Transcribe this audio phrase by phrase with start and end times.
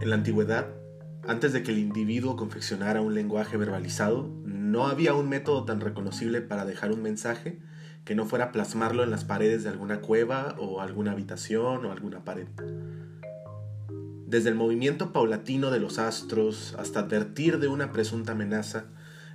[0.00, 0.66] En la antigüedad,
[1.26, 6.42] antes de que el individuo confeccionara un lenguaje verbalizado, no había un método tan reconocible
[6.42, 7.58] para dejar un mensaje
[8.04, 12.24] que no fuera plasmarlo en las paredes de alguna cueva o alguna habitación o alguna
[12.24, 12.46] pared.
[14.26, 18.84] Desde el movimiento paulatino de los astros hasta advertir de una presunta amenaza,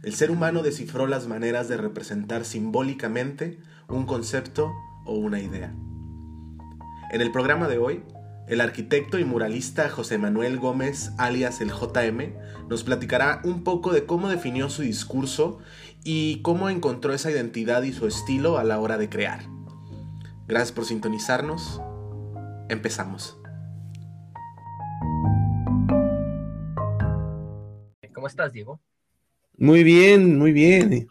[0.03, 4.71] el ser humano descifró las maneras de representar simbólicamente un concepto
[5.05, 5.73] o una idea.
[7.11, 8.03] En el programa de hoy,
[8.51, 12.33] el arquitecto y muralista José Manuel Gómez, alias el JM,
[12.67, 15.59] nos platicará un poco de cómo definió su discurso
[16.03, 19.45] y cómo encontró esa identidad y su estilo a la hora de crear.
[20.49, 21.81] Gracias por sintonizarnos.
[22.67, 23.39] Empezamos.
[28.13, 28.81] ¿Cómo estás, Diego?
[29.57, 31.07] Muy bien, muy bien.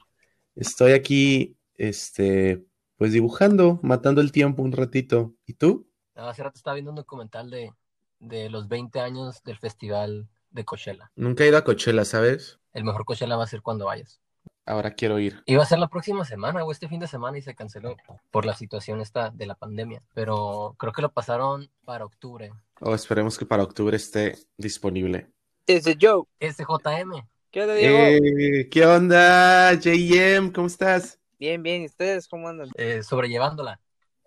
[0.56, 2.62] Estoy aquí, este,
[2.96, 5.34] pues dibujando, matando el tiempo un ratito.
[5.46, 5.89] ¿Y tú?
[6.28, 7.72] Hace rato estaba viendo un documental de,
[8.18, 11.10] de los 20 años del festival de Coachella.
[11.16, 12.58] Nunca he ido a Coachella, ¿sabes?
[12.72, 14.20] El mejor Coachella va a ser cuando vayas.
[14.66, 15.42] Ahora quiero ir.
[15.46, 17.96] Iba a ser la próxima semana o este fin de semana y se canceló
[18.30, 20.02] por la situación esta de la pandemia.
[20.14, 22.52] Pero creo que lo pasaron para octubre.
[22.80, 25.28] Oh, esperemos que para octubre esté disponible.
[25.66, 26.24] Ese Joe.
[26.38, 27.26] Ese JM.
[27.50, 27.98] ¿Qué onda, Diego?
[27.98, 30.52] Eh, ¿Qué onda, JM?
[30.52, 31.18] ¿Cómo estás?
[31.38, 31.82] Bien, bien.
[31.82, 32.68] ¿Y ustedes cómo andan?
[32.76, 33.80] Eh, sobrellevándola.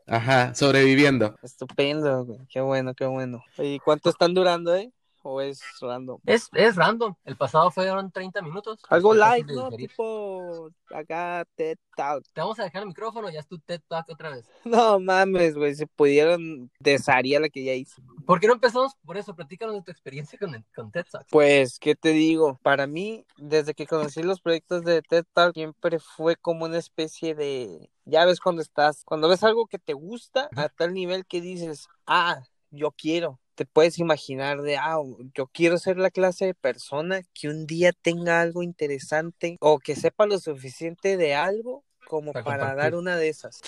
[0.08, 1.36] Ajá, sobreviviendo.
[1.42, 2.40] Estupendo, güey.
[2.50, 3.44] Qué bueno, qué bueno.
[3.58, 4.92] ¿Y cuánto están durando, eh?
[5.26, 6.20] ¿O es random?
[6.26, 7.16] Es, es random.
[7.24, 8.82] El pasado fueron 30 minutos.
[8.90, 9.70] Algo light, ¿no?
[9.70, 9.90] digerir.
[9.90, 12.26] Tipo acá TED Talk.
[12.34, 14.46] Te vamos a dejar el micrófono, ya es tu TED Talk otra vez.
[14.66, 15.76] No mames, güey.
[15.76, 18.02] Si pudieron, desharía la que ya hice.
[18.26, 19.36] ¿Por qué no empezamos por eso?
[19.36, 21.30] Platícanos de tu experiencia con, con TED Talks.
[21.32, 22.60] Pues, ¿qué te digo?
[22.64, 27.36] Para mí, desde que conocí los proyectos de TED Talk, siempre fue como una especie
[27.36, 31.42] de, ya ves cuando estás, cuando ves algo que te gusta a tal nivel que
[31.42, 33.40] dices, ah, yo quiero.
[33.56, 34.98] Te puedes imaginar de, ah,
[35.36, 39.96] yo quiero ser la clase de persona que un día tenga algo interesante o que
[39.96, 43.62] sepa lo suficiente de algo como Para dar una de esas.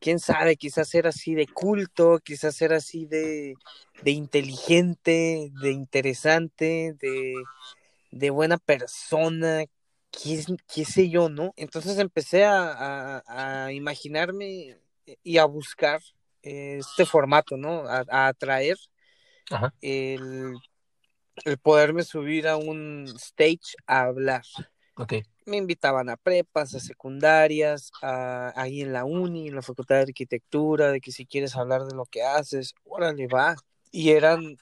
[0.00, 0.56] ¿Quién, sabe?
[0.56, 3.56] Quizás ser así de culto, quizás ser así de,
[4.02, 7.34] de inteligente, de interesante, de,
[8.10, 9.64] de buena persona,
[10.10, 11.52] qué, qué sé yo, ¿no?
[11.56, 14.78] Entonces empecé a, a- a imaginarme
[15.22, 16.00] y a buscar
[16.42, 17.86] eh, este formato, ¿no?
[17.88, 18.76] A, a atraer
[19.50, 19.72] Ajá.
[19.80, 20.54] el,
[21.44, 24.42] el poderme subir a un stage a hablar.
[24.96, 25.14] Ok.
[25.44, 30.02] Me invitaban a prepas, a secundarias, a, ahí en la uni, en la facultad de
[30.02, 33.56] arquitectura, de que si quieres hablar de lo que haces, órale, va.
[33.92, 34.56] Y eran,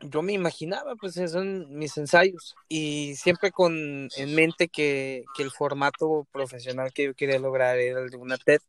[0.00, 2.54] yo me imaginaba, pues son mis ensayos.
[2.68, 8.00] Y siempre con en mente que, que el formato profesional que yo quería lograr era
[8.00, 8.60] el de una TED.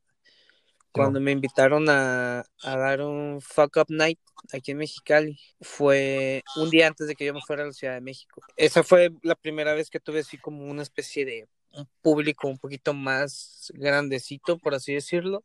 [0.94, 4.20] Cuando me invitaron a, a dar un Fuck Up Night
[4.54, 7.96] aquí en Mexicali, fue un día antes de que yo me fuera a la Ciudad
[7.96, 8.42] de México.
[8.56, 12.60] Esa fue la primera vez que tuve así como una especie de un público un
[12.60, 15.44] poquito más grandecito, por así decirlo.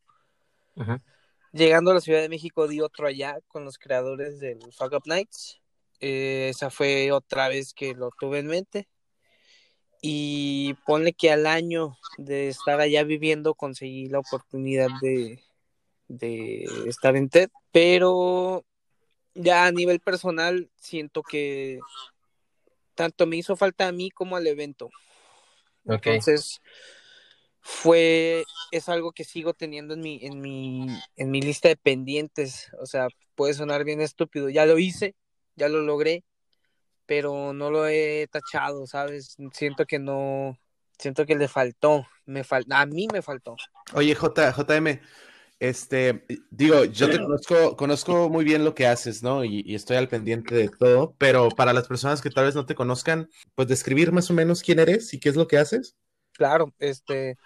[1.52, 5.02] Llegando a la Ciudad de México di otro allá con los creadores del Fuck Up
[5.06, 5.60] Nights.
[6.00, 8.88] Eh, esa fue otra vez que lo tuve en mente.
[10.00, 15.42] Y ponle que al año de estar allá viviendo conseguí la oportunidad de,
[16.06, 17.50] de estar en TED.
[17.72, 18.64] Pero
[19.34, 21.80] ya a nivel personal siento que
[22.94, 24.90] tanto me hizo falta a mí como al evento.
[25.84, 26.60] Entonces
[27.60, 32.70] fue es algo que sigo teniendo en mi en mi en mi lista de pendientes,
[32.80, 35.14] o sea, puede sonar bien estúpido, ya lo hice,
[35.54, 36.24] ya lo logré,
[37.08, 39.34] pero no lo he tachado, ¿sabes?
[39.52, 40.58] Siento que no
[40.98, 43.56] siento que le faltó, me fal a mí me faltó.
[43.94, 45.00] Oye, J, JM,
[45.58, 49.42] este, digo, yo te conozco, conozco muy bien lo que haces, ¿no?
[49.42, 52.66] Y, y estoy al pendiente de todo, pero para las personas que tal vez no
[52.66, 55.96] te conozcan, pues describir más o menos quién eres y qué es lo que haces.
[56.32, 57.38] Claro, este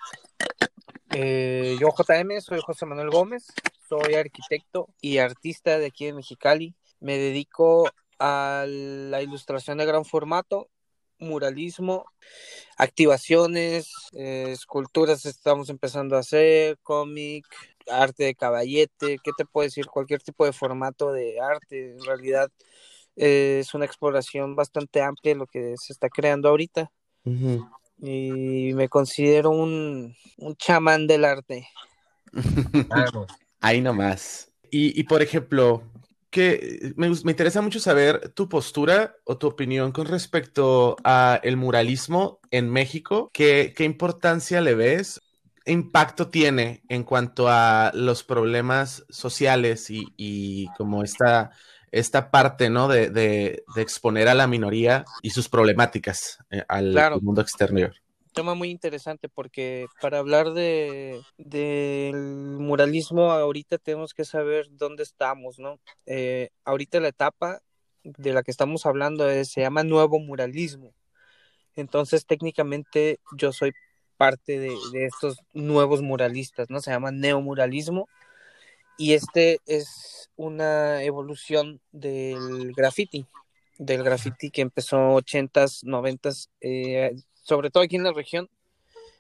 [1.15, 3.47] eh, yo JM, soy José Manuel Gómez,
[3.89, 6.75] soy arquitecto y artista de aquí de Mexicali.
[7.01, 7.91] Me dedico
[8.25, 10.69] a la ilustración de gran formato,
[11.19, 12.05] muralismo,
[12.77, 17.45] activaciones, eh, esculturas estamos empezando a hacer, cómic,
[17.91, 19.87] arte de caballete, ¿qué te puedo decir?
[19.87, 22.49] Cualquier tipo de formato de arte, en realidad
[23.17, 26.93] eh, es una exploración bastante amplia lo que se está creando ahorita
[27.99, 31.69] y me considero un, un chamán del arte.
[32.89, 33.27] Vamos.
[33.61, 34.53] Ahí nomás.
[34.71, 35.83] Y, y, por ejemplo,
[36.33, 41.57] que me, me interesa mucho saber tu postura o tu opinión con respecto a el
[41.57, 43.31] muralismo en México.
[43.33, 45.21] ¿Qué, qué importancia le ves?
[45.65, 51.51] ¿Qué impacto tiene en cuanto a los problemas sociales y, y como esta,
[51.93, 52.89] esta parte, ¿no?
[52.89, 57.15] De, de, de exponer a la minoría y sus problemáticas eh, al, Claro.
[57.17, 57.93] al mundo exterior.
[58.33, 62.15] Tema muy interesante porque para hablar de del
[62.59, 65.79] muralismo ahorita tenemos que saber dónde estamos, ¿no?
[66.07, 67.61] Eh, ahorita la etapa
[68.05, 70.93] de la que estamos hablando es- se llama nuevo muralismo.
[71.77, 73.73] Entonces técnicamente yo soy
[74.17, 76.81] parte de, de estos nuevos muralistas, ¿no?
[76.81, 78.09] Se llama neomuralismo
[78.99, 83.27] y este es una evolución del graffiti,
[83.79, 88.49] del graffiti que empezó 80s, 90s, eh, sobre todo aquí en la región,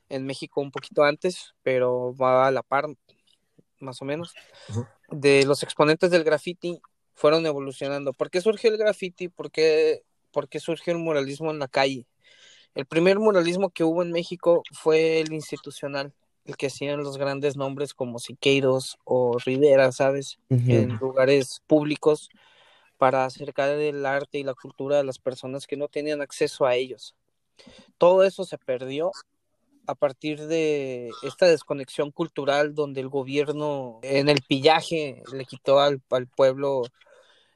[0.08, 2.86] en México un poquito antes, pero va a la par,
[3.78, 4.34] más o menos,
[5.10, 6.80] de los exponentes del graffiti
[7.14, 8.12] fueron evolucionando.
[8.12, 9.28] ¿Por qué surgió el graffiti?
[9.28, 12.06] ¿Por qué, por qué surgió el muralismo en la calle?
[12.74, 16.14] El primer muralismo que hubo en México fue el institucional,
[16.44, 20.38] el que hacían los grandes nombres como Siqueiros o Rivera, ¿sabes?
[20.48, 22.30] En lugares públicos
[22.96, 26.74] para acercar el arte y la cultura a las personas que no tenían acceso a
[26.74, 27.14] ellos.
[27.98, 29.12] Todo eso se perdió
[29.86, 36.00] a partir de esta desconexión cultural donde el gobierno en el pillaje le quitó al,
[36.36, 36.82] pueblo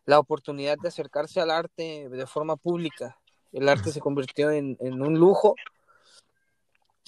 [0.04, 3.18] la oportunidad de acercarse al arte de forma pública.
[3.52, 5.54] El arte se convirtió en, en un lujo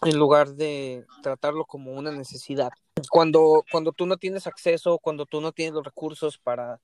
[0.03, 2.71] en lugar de tratarlo como una necesidad.
[3.11, 6.81] Cuando, cuando tú no tienes acceso, cuando tú no tienes los recursos para,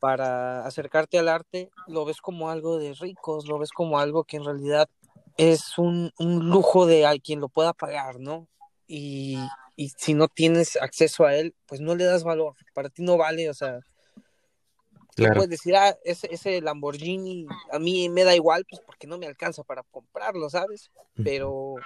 [0.00, 4.36] para acercarte al arte, lo ves como algo de ricos, lo ves como algo que
[4.36, 4.88] en realidad
[5.36, 8.48] es un, un lujo de a quien lo pueda pagar, ¿no?
[8.86, 9.38] Y,
[9.76, 13.16] y si no tienes acceso a él, pues no le das valor, para ti no
[13.16, 13.80] vale, o sea,
[15.16, 15.36] Claro.
[15.36, 19.26] puedes decir, ah, ese, ese Lamborghini a mí me da igual, pues porque no me
[19.26, 20.90] alcanza para comprarlo, ¿sabes?
[21.24, 21.76] Pero,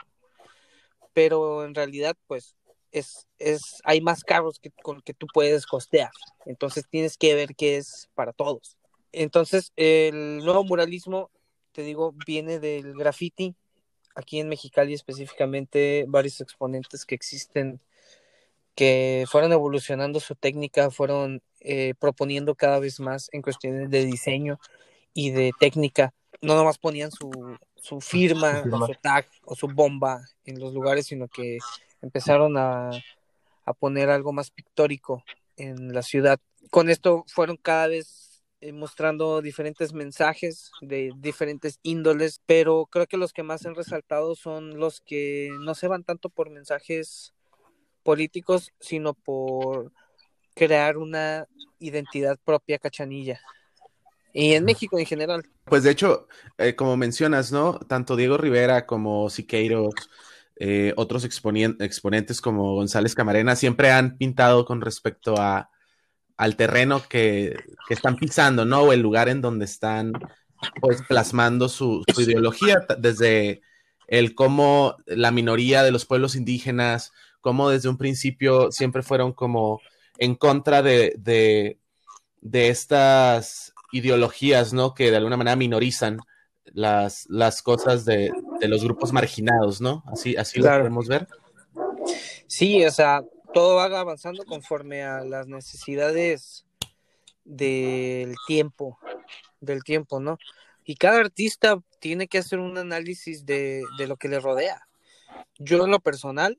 [1.12, 2.56] pero en realidad, pues,
[2.90, 6.10] es, es, hay más carros que, con que tú puedes costear,
[6.44, 8.76] entonces tienes que ver qué es para todos.
[9.12, 11.30] Entonces, el nuevo muralismo,
[11.72, 13.54] te digo, viene del graffiti,
[14.14, 17.80] aquí en Mexicali específicamente, varios exponentes que existen
[18.74, 24.58] que fueron evolucionando su técnica, fueron eh, proponiendo cada vez más en cuestiones de diseño
[25.12, 26.14] y de técnica.
[26.40, 27.30] No nomás ponían su,
[27.76, 31.58] su firma, o su tag o su bomba en los lugares, sino que
[32.00, 32.90] empezaron a,
[33.64, 35.24] a poner algo más pictórico
[35.56, 36.40] en la ciudad.
[36.70, 38.29] Con esto fueron cada vez
[38.72, 44.78] mostrando diferentes mensajes de diferentes índoles, pero creo que los que más han resaltado son
[44.78, 47.32] los que no se van tanto por mensajes
[48.02, 49.92] políticos, sino por
[50.54, 51.46] crear una
[51.78, 53.40] identidad propia cachanilla.
[54.32, 55.42] Y en México en general.
[55.64, 56.28] Pues de hecho,
[56.58, 57.78] eh, como mencionas, ¿no?
[57.78, 59.94] Tanto Diego Rivera como Siqueiros,
[60.56, 65.70] eh, otros exponien- exponentes como González Camarena, siempre han pintado con respecto a,
[66.40, 67.54] al terreno que,
[67.86, 68.80] que están pisando, ¿no?
[68.80, 70.12] O el lugar en donde están,
[70.80, 73.60] pues, plasmando su, su ideología, desde
[74.08, 79.82] el cómo la minoría de los pueblos indígenas, cómo desde un principio siempre fueron como
[80.16, 81.78] en contra de, de,
[82.40, 84.94] de estas ideologías, ¿no?
[84.94, 86.20] Que de alguna manera minorizan
[86.64, 90.02] las, las cosas de, de los grupos marginados, ¿no?
[90.10, 90.78] Así, así Claro.
[90.78, 91.28] lo podemos ver.
[92.46, 93.22] Sí, o sea,
[93.52, 96.64] todo va avanzando conforme a las necesidades
[97.44, 98.98] del tiempo,
[99.60, 100.38] del tiempo, ¿no?
[100.84, 104.86] Y cada artista tiene que hacer un análisis de, de lo que le rodea.
[105.58, 106.58] Yo en lo personal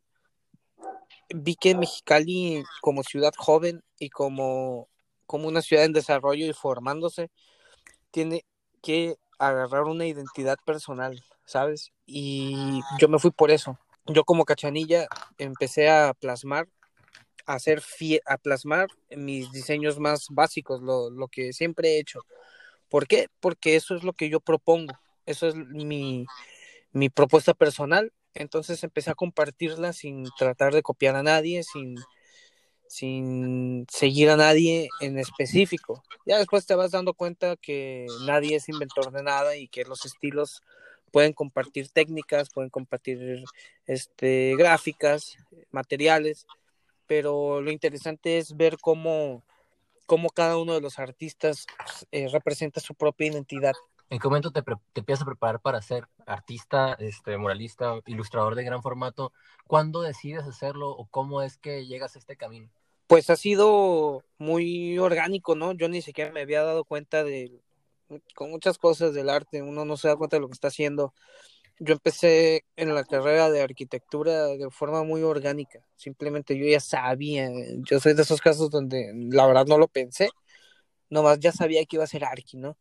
[1.34, 4.90] vi que Mexicali como ciudad joven y como,
[5.26, 7.30] como una ciudad en desarrollo y formándose,
[8.12, 8.46] tiene
[8.82, 11.92] que agarrar una identidad personal, ¿sabes?
[12.06, 13.78] Y yo me fui por eso.
[14.06, 15.08] Yo como cachanilla
[15.38, 16.68] empecé a plasmar,
[17.46, 17.82] hacer
[18.26, 22.22] a plasmar mis diseños más básicos, lo, lo que siempre he hecho.
[22.90, 23.28] ¿Por qué?
[23.40, 24.94] Porque eso es lo que yo propongo,
[25.26, 26.26] eso es mi,
[26.92, 28.12] mi propuesta personal.
[28.34, 31.96] Entonces empecé a compartirla sin tratar de copiar a nadie, sin,
[32.88, 36.04] sin seguir a nadie en específico.
[36.26, 40.06] Ya después te vas dando cuenta que nadie es inventor de nada y que los
[40.06, 40.62] estilos
[41.12, 43.44] pueden compartir técnicas, pueden compartir
[43.86, 45.38] este, gráficas,
[45.72, 46.48] materiales,
[47.12, 49.44] pero lo interesante es ver cómo,
[50.06, 51.66] cómo cada uno de los artistas
[52.10, 53.74] eh, representa su propia identidad.
[54.10, 58.64] ¿En qué momento te, te empiezas a preparar para ser artista, este, muralista, ilustrador de
[58.64, 59.34] gran formato?
[59.68, 62.70] ¿Cuándo decides hacerlo o cómo es que llegas a este camino?
[63.08, 65.74] Pues ha sido muy orgánico, ¿no?
[65.74, 67.60] Yo ni siquiera me había dado cuenta de,
[68.36, 71.14] con muchas cosas del arte, uno no se da cuenta de lo que está haciendo.
[71.84, 77.50] Yo empecé en la carrera de arquitectura de forma muy orgánica, simplemente yo ya sabía,
[77.80, 80.30] yo soy de esos casos donde la verdad no lo pensé,
[81.10, 82.78] nomás ya sabía que iba a ser arqui, ¿no?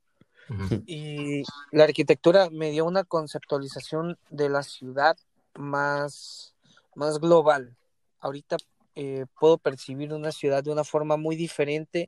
[0.85, 5.17] Y la arquitectura me dio una conceptualización de la ciudad
[5.55, 6.55] más,
[6.95, 7.79] más global.
[8.19, 8.59] Ahorita
[8.97, 12.05] eh, puedo percibir una ciudad de una forma muy diferente,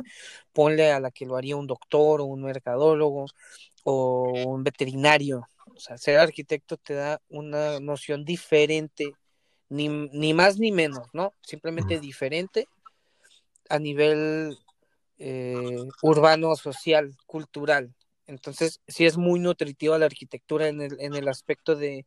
[0.52, 3.24] ponle a la que lo haría un doctor o un mercadólogo
[3.84, 5.48] o un veterinario.
[5.66, 9.12] O sea, ser arquitecto te da una noción diferente,
[9.68, 11.34] ni, ni más ni menos, ¿no?
[11.42, 12.68] Simplemente diferente
[13.68, 14.58] a nivel
[15.18, 17.94] eh, urbano, social, cultural.
[18.26, 22.06] Entonces, sí es muy nutritiva la arquitectura en el, en el aspecto de,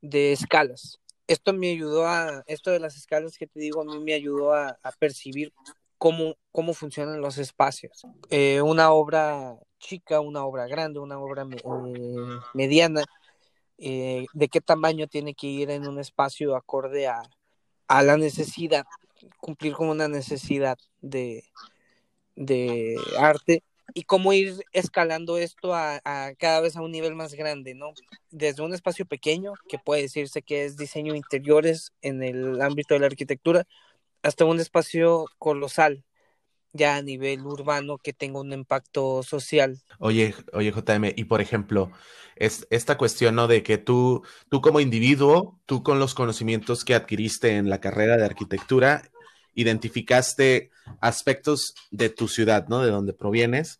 [0.00, 0.98] de escalas.
[1.26, 4.52] Esto me ayudó a, esto de las escalas que te digo, a mí me ayudó
[4.52, 5.52] a, a percibir
[6.02, 8.02] cómo, cómo funcionan los espacios.
[8.28, 13.04] Eh, una obra chica, una obra grande, una obra eh, mediana,
[13.78, 17.22] eh, de qué tamaño tiene que ir en un espacio acorde a,
[17.86, 18.84] a la necesidad,
[19.38, 21.44] cumplir como una necesidad de,
[22.34, 23.62] de arte
[23.94, 27.92] y cómo ir escalando esto a, a, cada vez a un nivel más grande, ¿no?
[28.32, 33.00] Desde un espacio pequeño, que puede decirse que es diseño interiores en el ámbito de
[33.00, 33.68] la arquitectura,
[34.22, 36.04] hasta un espacio colosal,
[36.72, 39.82] ya a nivel urbano, que tenga un impacto social.
[39.98, 41.90] Oye, oye, JM, y por ejemplo,
[42.36, 43.46] es esta cuestión, ¿no?
[43.46, 48.16] De que tú, tú como individuo, tú con los conocimientos que adquiriste en la carrera
[48.16, 49.02] de arquitectura,
[49.54, 52.82] identificaste aspectos de tu ciudad, ¿no?
[52.82, 53.78] De donde provienes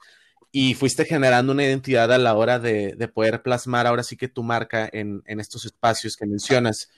[0.52, 4.28] y fuiste generando una identidad a la hora de, de poder plasmar ahora sí que
[4.28, 6.90] tu marca en, en, estos espacios que mencionas.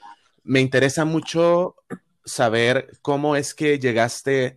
[0.42, 1.76] Me interesa mucho
[2.24, 4.56] saber cómo es que llegaste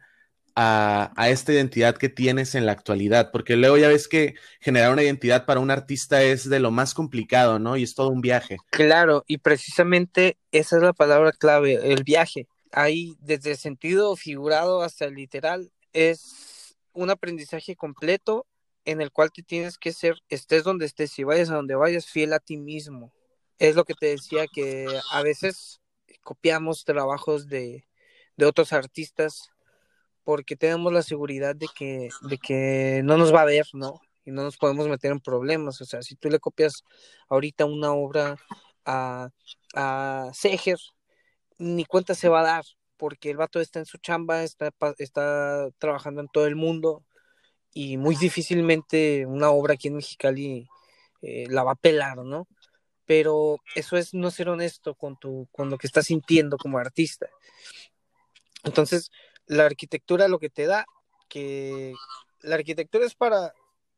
[0.56, 4.92] a, a, esta identidad que tienes en la actualidad, porque luego ya ves que generar
[4.92, 7.78] una identidad para un artista es de lo más complicado, ¿no?
[7.78, 8.58] Y es todo un viaje.
[8.72, 14.82] Claro, y precisamente esa es la palabra clave, el viaje ahí desde el sentido figurado
[14.82, 18.46] hasta el literal es un aprendizaje completo
[18.86, 22.06] en el cual te tienes que ser, estés donde estés y vayas a donde vayas,
[22.06, 23.12] fiel a ti mismo.
[23.60, 25.82] Es lo que te decía que a veces
[26.28, 27.88] copiamos trabajos de,
[28.36, 29.50] de otros artistas
[30.26, 34.02] porque tenemos la seguridad de que, de que no nos va a ver, ¿no?
[34.26, 35.80] Y no nos podemos meter en problemas.
[35.80, 36.84] O sea, si tú le copias
[37.30, 38.36] ahorita una obra
[38.84, 39.30] a,
[39.74, 40.80] a Seger,
[41.60, 42.66] ni cuenta se va a dar,
[42.98, 47.06] porque el vato está en su chamba, está, está trabajando en todo el mundo
[47.74, 50.68] y muy difícilmente una obra aquí en Mexicali
[51.22, 52.50] eh, la va a pelar, ¿no?
[53.08, 57.28] Pero eso es no ser honesto con, tu, con lo que estás sintiendo como artista.
[58.64, 59.10] Entonces,
[59.48, 60.86] la arquitectura lo que te da,
[61.30, 61.94] que
[62.42, 63.54] la arquitectura es para,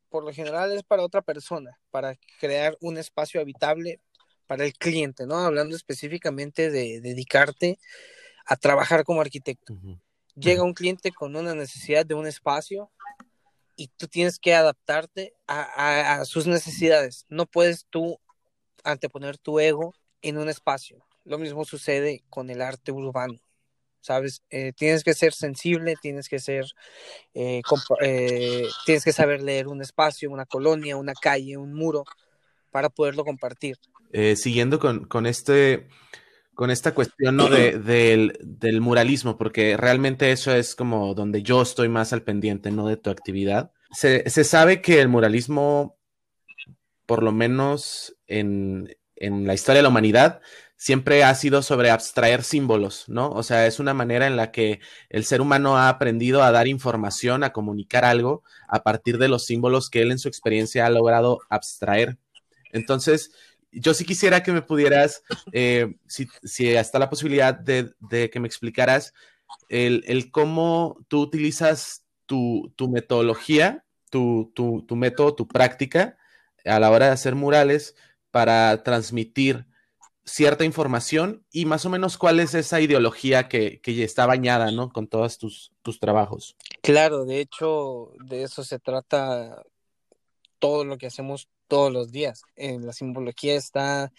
[0.10, 4.00] por lo general es para otra persona, para crear un espacio habitable
[4.48, 5.38] para el cliente, ¿no?
[5.38, 7.80] Hablando específicamente de dedicarte
[8.46, 9.74] a trabajar como arquitecto.
[9.74, 10.02] Uh -huh.
[10.36, 12.92] Llega un cliente con una necesidad de un espacio
[13.76, 17.26] y tú tienes que adaptarte a, a, a sus necesidades.
[17.30, 18.20] No puedes tú
[18.84, 21.06] anteponer tu ego en un espacio.
[21.24, 23.40] Lo mismo sucede con el arte urbano.
[24.02, 24.44] ¿sabes?
[24.50, 26.66] Eh, tienes que ser sensible, tienes que ser,
[27.34, 27.62] eh,
[28.02, 32.04] eh, tienes que saber leer un espacio, una colonia, una calle, un muro,
[32.72, 33.78] para poderlo compartir.
[34.36, 35.88] Siguiendo con, con, este,
[36.56, 37.48] con esta cuestión ¿no?
[37.48, 42.72] de, del, del, muralismo, porque realmente eso es como donde yo estoy más al pendiente
[42.72, 42.88] ¿no?
[42.88, 43.72] de tu actividad.
[43.92, 46.00] Se, se sabe que el muralismo,
[47.06, 50.42] por lo menos en, en, la historia de la humanidad,
[50.78, 53.30] siempre ha sido sobre abstraer símbolos, ¿no?
[53.32, 56.68] O sea, es una manera en la que el ser humano ha aprendido a dar
[56.68, 60.90] información, a comunicar algo a partir de los símbolos que él en su experiencia ha
[60.90, 62.18] logrado abstraer.
[62.72, 63.32] Entonces,
[63.72, 68.40] yo sí quisiera que me pudieras, eh, si, si, está la posibilidad de, de que
[68.40, 69.14] me explicaras
[69.70, 76.18] el, el, cómo tú utilizas tu, tu metodología, tu, tu, tu, método, tu práctica
[76.66, 77.96] a la hora de hacer murales
[78.32, 79.66] para transmitir
[80.26, 84.92] cierta información y más o menos cuál es esa ideología que, que está bañada, ¿no?
[84.92, 86.56] Con todos tus, tus trabajos.
[86.82, 89.64] Claro, de hecho, de eso se trata
[90.60, 92.44] todo lo que hacemos todos los días.
[92.56, 94.12] En la simbología está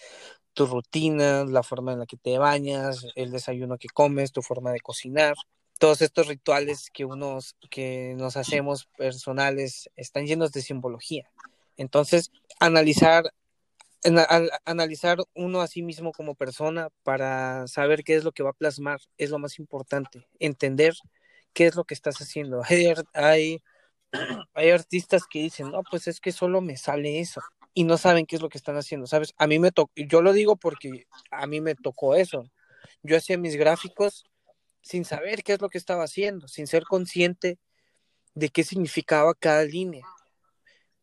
[0.53, 4.73] tu rutina, la forma en la que te bañas, el desayuno que comes, tu forma
[4.73, 5.35] de cocinar.
[5.79, 11.31] Todos estos rituales que, unos, que nos hacemos personales están llenos de simbología.
[11.77, 13.33] Entonces, analizar,
[14.03, 18.43] en, al, analizar uno a sí mismo como persona para saber qué es lo que
[18.43, 20.27] va a plasmar es lo más importante.
[20.39, 20.95] Entender
[21.53, 22.63] qué es lo que estás haciendo.
[22.69, 23.63] Hay, hay
[24.55, 27.41] hay artistas que dicen, no, pues es que solo me sale eso
[27.75, 29.33] y no saben qué es lo que están haciendo, ¿sabes?
[29.37, 32.45] A mí me tocó, yo lo digo porque a mí me tocó eso.
[33.03, 34.25] Yo hacía mis gráficos
[34.81, 37.59] sin saber qué es lo que estaba haciendo, sin ser consciente
[38.35, 40.05] de qué significaba cada línea.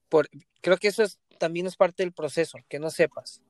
[0.10, 0.30] Por,
[0.62, 3.42] creo que eso es, también es parte del proceso, que no sepas.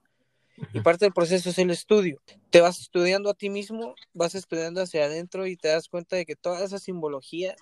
[0.74, 2.22] Y parte del proceso es el estudio.
[2.50, 6.26] Te vas estudiando a ti mismo, vas estudiando hacia adentro y te das cuenta de
[6.26, 7.56] que toda esa simbología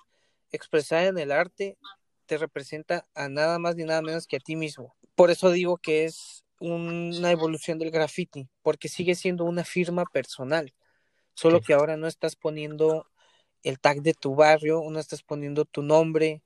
[0.51, 1.77] expresada en el arte
[2.25, 4.96] te representa a nada más ni nada menos que a ti mismo.
[5.15, 10.74] Por eso digo que es una evolución del graffiti, porque sigue siendo una firma personal,
[11.34, 13.05] solo que ahora no estás poniendo
[13.63, 16.41] el tag de tu barrio, no estás poniendo tu nombre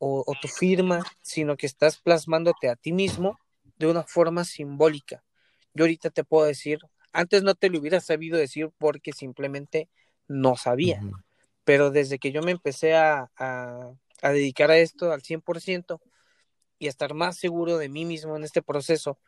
[0.00, 3.38] o, o tu firma, sino que estás plasmándote a ti mismo
[3.78, 5.22] de una forma simbólica.
[5.74, 6.80] Yo ahorita te puedo decir,
[7.12, 9.88] antes no te lo hubiera sabido decir porque simplemente
[10.26, 11.00] no sabía,
[11.64, 13.92] pero desde que yo me empecé a, a,
[14.30, 16.00] dedicar a esto al 100%
[16.78, 19.18] y a estar más seguro de mí mismo en este proceso,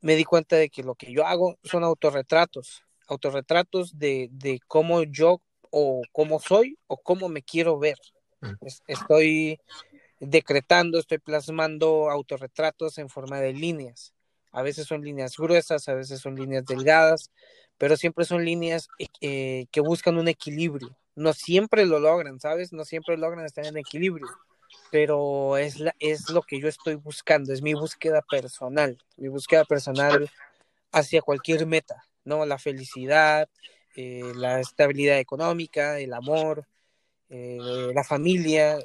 [0.00, 5.04] me di cuenta de que lo que yo hago son autorretratos, autorretratos de, de cómo
[5.04, 5.40] yo
[5.70, 7.98] o cómo soy o cómo me quiero ver.
[8.86, 9.60] Estoy
[10.22, 14.14] decretando, estoy plasmando autorretratos en forma de líneas.
[14.52, 17.30] A veces son líneas gruesas, a veces son líneas delgadas,
[17.76, 18.88] pero siempre son líneas
[19.20, 20.96] eh, que buscan un equilibrio.
[21.16, 22.72] No siempre lo logran, ¿sabes?
[22.72, 24.28] No siempre logran estar en equilibrio,
[24.92, 29.64] pero es, la, es lo que yo estoy buscando, es mi búsqueda personal, mi búsqueda
[29.64, 30.30] personal
[30.92, 32.46] hacia cualquier meta, ¿no?
[32.46, 33.48] La felicidad,
[33.96, 36.66] eh, la estabilidad económica, el amor,
[37.28, 37.58] eh,
[37.94, 38.78] la familia,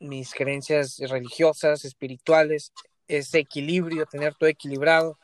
[0.00, 2.72] mis creencias religiosas, espirituales,
[3.08, 5.18] ese equilibrio, tener todo equilibrado,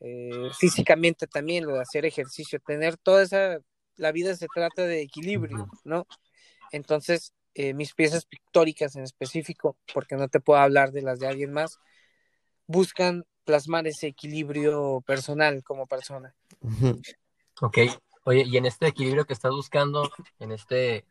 [0.00, 3.58] eh, físicamente también, lo de hacer ejercicio, tener toda esa,
[3.96, 6.06] la vida se trata de equilibrio, ¿no?
[6.72, 11.26] Entonces, eh, mis piezas pictóricas en específico, porque no te puedo hablar de las de
[11.26, 11.78] alguien más,
[12.66, 16.34] buscan plasmar ese equilibrio personal como persona.
[17.60, 17.78] Ok,
[18.24, 20.08] oye, y en este equilibrio que estás buscando,
[20.38, 21.04] en este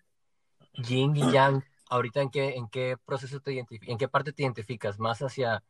[0.75, 4.43] yin y yang, ahorita en qué, en qué proceso te identificas, en qué parte te
[4.43, 5.63] identificas, más hacia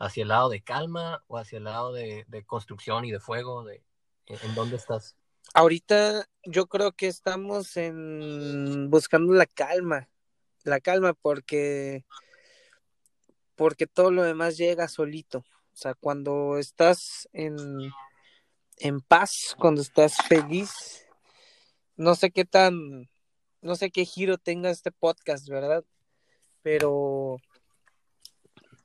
[0.00, 3.64] hacia el lado de calma o hacia el lado de, construcción y de fuego?
[3.64, 3.84] De,
[4.26, 5.16] ¿En dónde estás?
[5.54, 10.08] Ahorita yo creo que estamos en buscando la calma,
[10.64, 12.04] la calma porque
[13.56, 15.38] porque todo lo demás llega solito.
[15.38, 17.58] O sea, cuando estás en,
[18.78, 21.06] en paz, cuando estás feliz,
[21.96, 23.09] no sé qué tan,
[23.62, 25.84] no sé qué giro tenga este podcast, ¿verdad?
[26.62, 27.38] Pero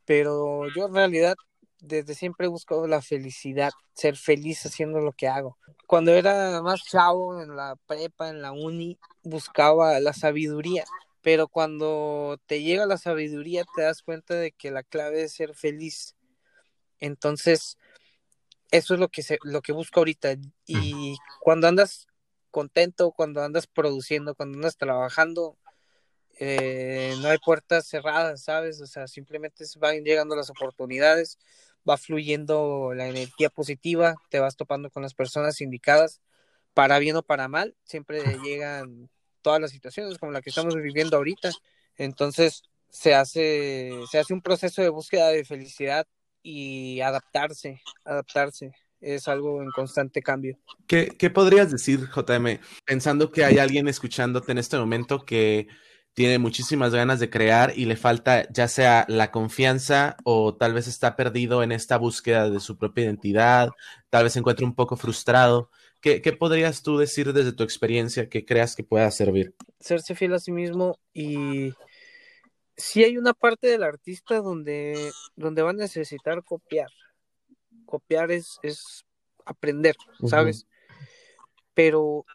[0.05, 1.35] pero yo en realidad
[1.79, 5.57] desde siempre he buscado la felicidad, ser feliz haciendo lo que hago.
[5.87, 10.85] Cuando era más chavo en la prepa, en la uni, buscaba la sabiduría,
[11.21, 15.53] pero cuando te llega la sabiduría te das cuenta de que la clave es ser
[15.53, 16.15] feliz.
[16.99, 17.77] Entonces,
[18.71, 20.35] eso es lo que se, lo que busco ahorita
[20.65, 22.07] y cuando andas
[22.55, 25.57] contento, cuando andas produciendo, cuando andas trabajando,
[26.39, 28.79] eh, no hay puertas cerradas, ¿sabes?
[28.79, 31.37] O sea, simplemente van llegando las oportunidades,
[31.87, 36.21] va fluyendo la energía positiva, te vas topando con las personas indicadas,
[36.73, 39.09] para bien o para mal, siempre llegan
[39.41, 41.51] todas las situaciones como la que estamos viviendo ahorita.
[41.97, 46.07] Entonces, se hace, se hace un proceso de búsqueda de felicidad
[46.41, 48.71] y adaptarse, adaptarse
[49.05, 50.57] es algo en constante cambio.
[50.87, 55.67] ¿Qué, ¿Qué, podrías decir, JM, pensando que hay alguien escuchándote en este momento que
[56.15, 60.87] tiene muchísimas ganas de crear y le falta ya sea la confianza o tal vez
[60.87, 63.69] está perdido en esta búsqueda de su propia identidad,
[64.09, 65.69] tal vez se encuentre un poco frustrado.
[66.01, 69.55] ¿Qué, ¿Qué, podrías tú decir desde tu experiencia que creas que pueda servir?
[69.79, 71.73] Serse fiel a sí mismo y
[72.77, 76.89] si hay una parte del artista donde, donde va a necesitar copiar.
[77.85, 79.05] Copiar es, es
[79.45, 79.95] aprender,
[80.27, 80.67] ¿sabes?
[81.73, 82.25] Pero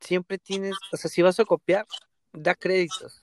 [0.00, 1.86] siempre tienes, o sea, si vas a copiar,
[2.32, 3.20] da créditos,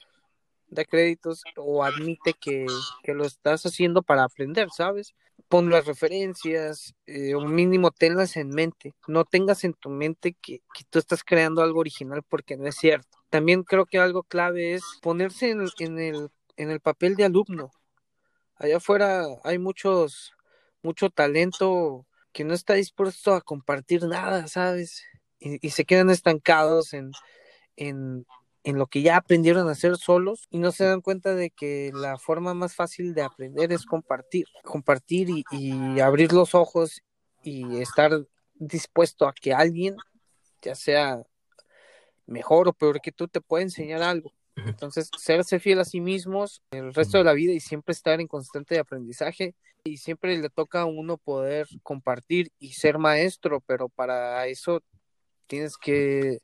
[0.69, 2.65] da créditos o admite que,
[3.05, 5.13] lo estás haciendo para aprender, ¿sabes?
[5.47, 8.95] Pon las referencias, eh, o mínimo tenlas en mente.
[9.07, 13.17] No tengas en tu mente que, tú estás creando algo original porque no es cierto.
[13.29, 17.71] También creo que algo clave es ponerse en, en, el, en el papel de alumno.
[18.55, 20.33] Allá afuera hay muchos,
[20.83, 25.03] mucho talento que no está dispuesto a compartir nada, ¿sabes?
[25.39, 27.11] Y, y se quedan estancados en,
[27.75, 28.25] en,
[28.67, 31.89] en lo que ya aprendieron a hacer solos y no se dan cuenta de que
[31.93, 37.01] la forma más fácil de aprender es compartir, compartir y, abrir los ojos
[37.41, 38.11] y estar
[38.55, 39.95] dispuesto a que alguien,
[40.61, 41.23] ya sea
[42.25, 44.33] mejor o peor que tú, te pueda enseñar algo.
[44.57, 48.27] Entonces, serse fiel a sí mismos el resto de la vida y siempre estar en
[48.27, 49.55] constante aprendizaje
[49.88, 54.82] y siempre le toca a uno poder compartir y ser maestro, pero para eso
[55.47, 56.39] tienes que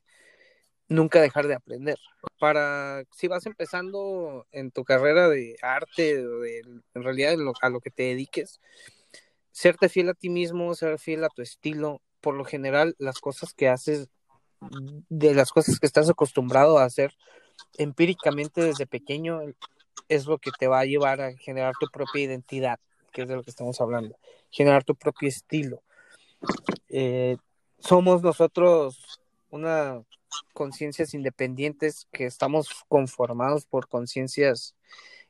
[0.88, 1.98] nunca dejar de aprender.
[2.38, 6.60] Para si vas empezando en tu carrera de arte, o de,
[6.94, 8.60] en realidad a lo que te dediques,
[9.50, 12.02] serte fiel a ti mismo, ser fiel a tu estilo.
[12.20, 14.08] Por lo general, las cosas que haces,
[15.08, 17.12] de las cosas que estás acostumbrado a hacer
[17.76, 19.40] empíricamente desde pequeño,
[20.08, 22.78] es lo que te va a llevar a generar tu propia identidad,
[23.14, 24.18] que es de lo que estamos hablando,
[24.50, 25.82] generar tu propio estilo.
[26.88, 27.38] Eh,
[27.78, 30.02] somos nosotros una
[30.52, 34.74] conciencias independientes que estamos conformados por conciencias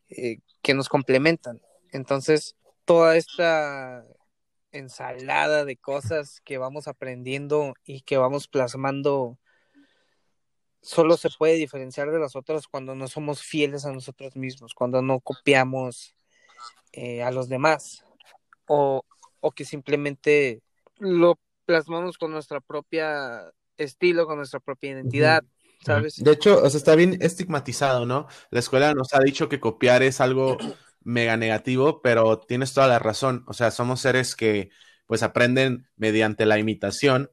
[0.09, 1.61] eh, que nos complementan.
[1.93, 4.03] Entonces, toda esta
[4.73, 9.39] ensalada de cosas que vamos aprendiendo y que vamos plasmando
[10.81, 15.01] solo se puede diferenciar de las otras cuando no somos fieles a nosotros mismos, cuando
[15.03, 16.15] no copiamos
[16.93, 18.05] eh, a los demás
[18.67, 19.05] o,
[19.41, 20.63] o que simplemente
[20.99, 25.43] lo plasmamos con nuestra propia estilo, con nuestra propia identidad,
[25.85, 26.17] ¿sabes?
[26.17, 28.27] De hecho, o sea, está bien estigmatizado, ¿no?
[28.51, 30.57] La escuela nos ha dicho que copiar es algo
[31.03, 33.45] mega negativo, pero tienes toda la razón.
[33.47, 34.71] O sea, somos seres que
[35.07, 37.31] pues aprenden mediante la imitación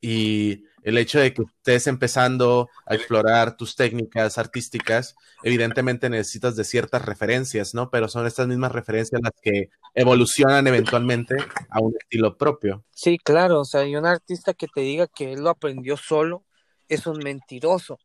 [0.00, 6.64] y el hecho de que estés empezando a explorar tus técnicas artísticas, evidentemente necesitas de
[6.64, 7.90] ciertas referencias, ¿no?
[7.90, 11.36] Pero son estas mismas referencias las que evolucionan eventualmente
[11.68, 12.84] a un estilo propio.
[12.90, 16.44] Sí, claro, o sea, y un artista que te diga que él lo aprendió solo
[16.88, 17.98] es un mentiroso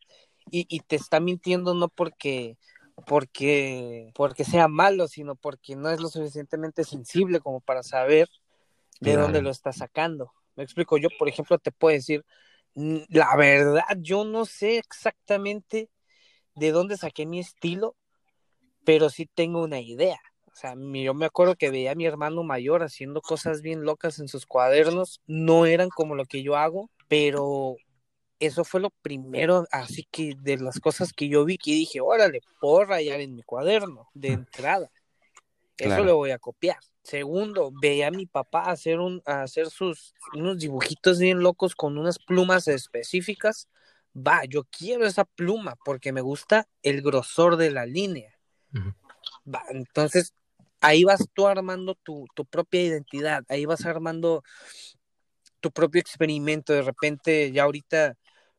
[0.51, 2.57] y, y te está mintiendo no porque
[3.07, 8.29] porque porque sea malo, sino porque no es lo suficientemente sensible como para saber
[9.01, 9.23] de Claro.
[9.23, 10.31] dónde lo está sacando.
[10.55, 12.23] Me explico, yo por ejemplo te puedo decir,
[12.75, 15.89] la verdad, yo no sé exactamente
[16.55, 17.95] de dónde saqué mi estilo,
[18.83, 20.19] pero sí tengo una idea.
[20.45, 24.19] O sea, yo me acuerdo que veía a mi hermano mayor haciendo cosas bien locas
[24.19, 27.75] en sus cuadernos, no eran como lo que yo hago, pero
[28.39, 32.39] eso fue lo primero, así que de las cosas que yo vi que dije, órale,
[32.61, 34.89] puedo rayar en mi cuaderno de entrada.
[35.77, 36.05] Eso Claro.
[36.05, 36.77] lo voy a copiar.
[37.05, 42.17] Segundo, veía a mi papá hacer un, hacer sus unos dibujitos bien locos con unas
[42.17, 43.69] plumas específicas.
[44.17, 48.33] Va, yo quiero esa pluma porque me gusta el grosor de la línea.
[49.47, 50.33] Va, entonces
[50.81, 54.43] ahí vas tú armando tu, tu propia identidad, ahí vas armando
[55.59, 56.73] tu propio experimento.
[56.73, 58.17] De repente, ya ahorita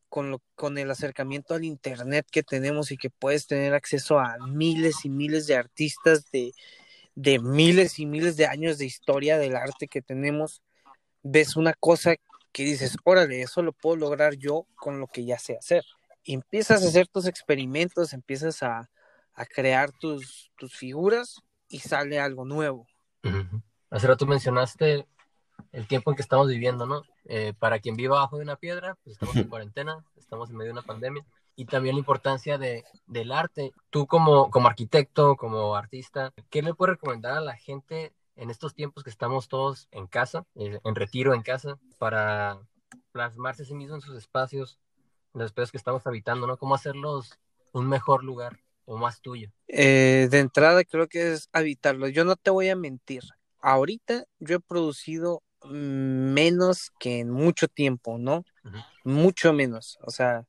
[0.08, 4.38] con, lo, con el acercamiento al internet que tenemos y que puedes tener acceso a
[4.46, 6.52] miles y miles de artistas de,
[7.16, 10.62] de miles y miles de años de historia del arte que tenemos,
[11.22, 12.14] ves una cosa
[12.52, 15.84] que dices, órale, eso lo puedo lograr yo con lo que ya sé hacer.
[16.22, 18.90] Y empiezas a hacer tus experimentos, empiezas a,
[19.34, 22.86] a crear tus, tus figuras y sale algo nuevo.
[23.24, 23.62] Ujú.
[23.90, 25.06] Hace rato mencionaste
[25.72, 27.02] el tiempo en que estamos viviendo, ¿no?
[27.24, 30.72] Eh, para quien viva bajo de una piedra, pues estamos en cuarentena, estamos en medio
[30.72, 31.24] de una pandemia.
[31.56, 33.72] Y también la importancia de, del arte.
[33.90, 38.74] Tú como, como arquitecto, como artista, ¿qué le puedes recomendar a la gente en estos
[38.74, 42.58] tiempos que estamos todos en casa, eh, en retiro en casa, para
[43.12, 44.78] plasmarse a sí mismo en sus espacios,
[45.34, 46.58] en los espacios que estamos habitando, ¿no?
[46.58, 47.38] ¿Cómo hacerlos
[47.72, 49.50] un mejor lugar o más tuyo?
[49.68, 52.08] Eh, de entrada creo que es habitarlo.
[52.08, 53.22] Yo no te voy a mentir.
[53.60, 58.44] Ahorita yo he producido menos que en mucho tiempo, ¿no?
[59.04, 59.98] Mucho menos.
[60.02, 60.44] O sea,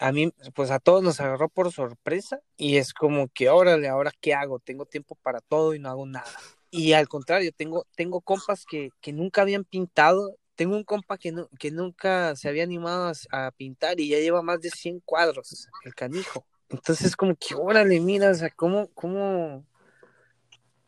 [0.00, 4.10] a mí, pues a todos nos agarró por sorpresa y es como que, órale, ahora
[4.18, 4.58] qué hago?
[4.58, 6.32] Tengo tiempo para todo y no hago nada.
[6.70, 10.36] Y al contrario, tengo, tengo compas que, que nunca habían pintado.
[10.54, 14.40] Tengo un compa que, nu- que nunca se había animado a, pintar y ya lleva
[14.42, 16.46] más de 100 cuadros, el canijo.
[16.70, 19.66] Entonces, como que, órale, mira, o sea, cómo, cómo,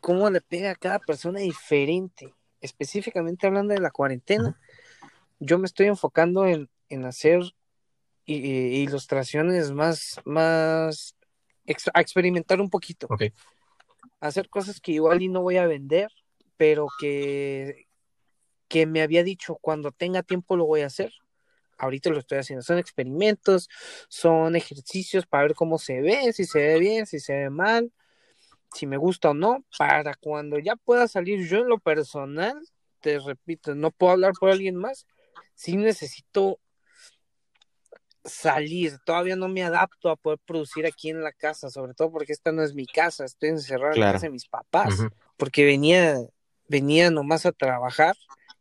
[0.01, 2.35] cómo le pega a cada persona diferente.
[2.62, 4.57] Específicamente hablando de la cuarentena,
[5.38, 7.42] yo me estoy enfocando en, en hacer
[8.26, 11.16] ilustraciones más, más,
[11.92, 13.06] a experimentar un poquito.
[13.11, 13.24] Ok.
[14.20, 16.11] Hacer cosas que igual y no voy a vender,
[16.56, 17.87] pero que,
[18.68, 21.12] que me había dicho cuando tenga tiempo lo voy a hacer.
[21.78, 22.62] Ahorita lo estoy haciendo.
[22.62, 23.68] Son experimentos,
[24.08, 27.92] son ejercicios para ver cómo se ve, si se ve bien, si se ve mal,
[28.72, 32.56] si me gusta o no, para cuando ya pueda salir yo en lo personal,
[33.00, 35.06] te repito, no puedo hablar por alguien más,
[35.54, 36.61] sí necesito
[38.24, 42.32] salir, todavía no me adapto a poder producir aquí en la casa, sobre todo porque
[42.32, 44.16] esta no es mi casa, estoy encerrado en la Claro.
[44.18, 45.06] casa de mis papás,
[45.37, 46.18] porque venía,
[46.68, 48.16] venía nomás a trabajar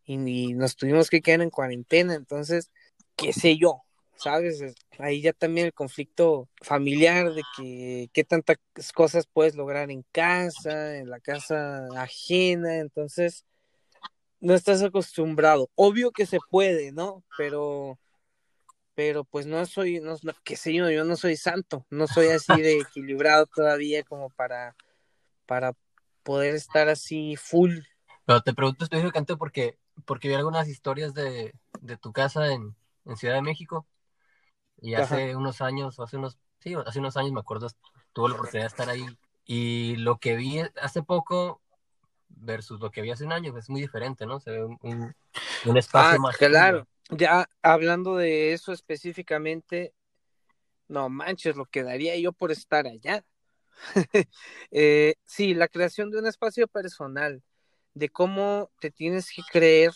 [0.05, 2.71] y, y nos tuvimos que quedar en cuarentena, entonces,
[3.15, 3.83] qué sé yo,
[4.15, 4.61] ¿sabes?
[4.61, 8.57] Es- Ahí ya también el conflicto familiar de que qué tantas
[8.93, 13.45] cosas puedes lograr en casa, en la casa ajena, entonces
[14.39, 15.69] no estás acostumbrado.
[15.75, 17.23] Obvio que se puede, ¿no?
[17.35, 17.97] Pero
[19.01, 22.61] pero pues no soy, no, qué sé yo, yo no soy santo, no soy así
[22.61, 24.75] de equilibrado todavía como para,
[25.47, 25.73] para
[26.21, 27.79] poder estar así full.
[28.25, 33.17] Pero te pregunto específicamente porque, porque vi algunas historias de, de tu casa en, en
[33.17, 33.87] Ciudad de México
[34.79, 37.69] y hace unos años, hace unos, sí, hace unos años me acuerdo,
[38.13, 39.07] tuve la oportunidad de estar ahí
[39.45, 41.59] y lo que vi hace poco
[42.29, 44.39] versus lo que vi hace un año es muy diferente, ¿no?
[44.39, 45.15] Se ve un,
[45.65, 46.37] un, espacio ah, más.
[46.37, 49.93] Claro, ya hablando de eso específicamente,
[50.87, 53.23] no manches, lo que daría yo por estar allá.
[54.71, 57.41] eh, sí, la creación de un espacio personal,
[57.93, 59.91] de cómo te tienes que creer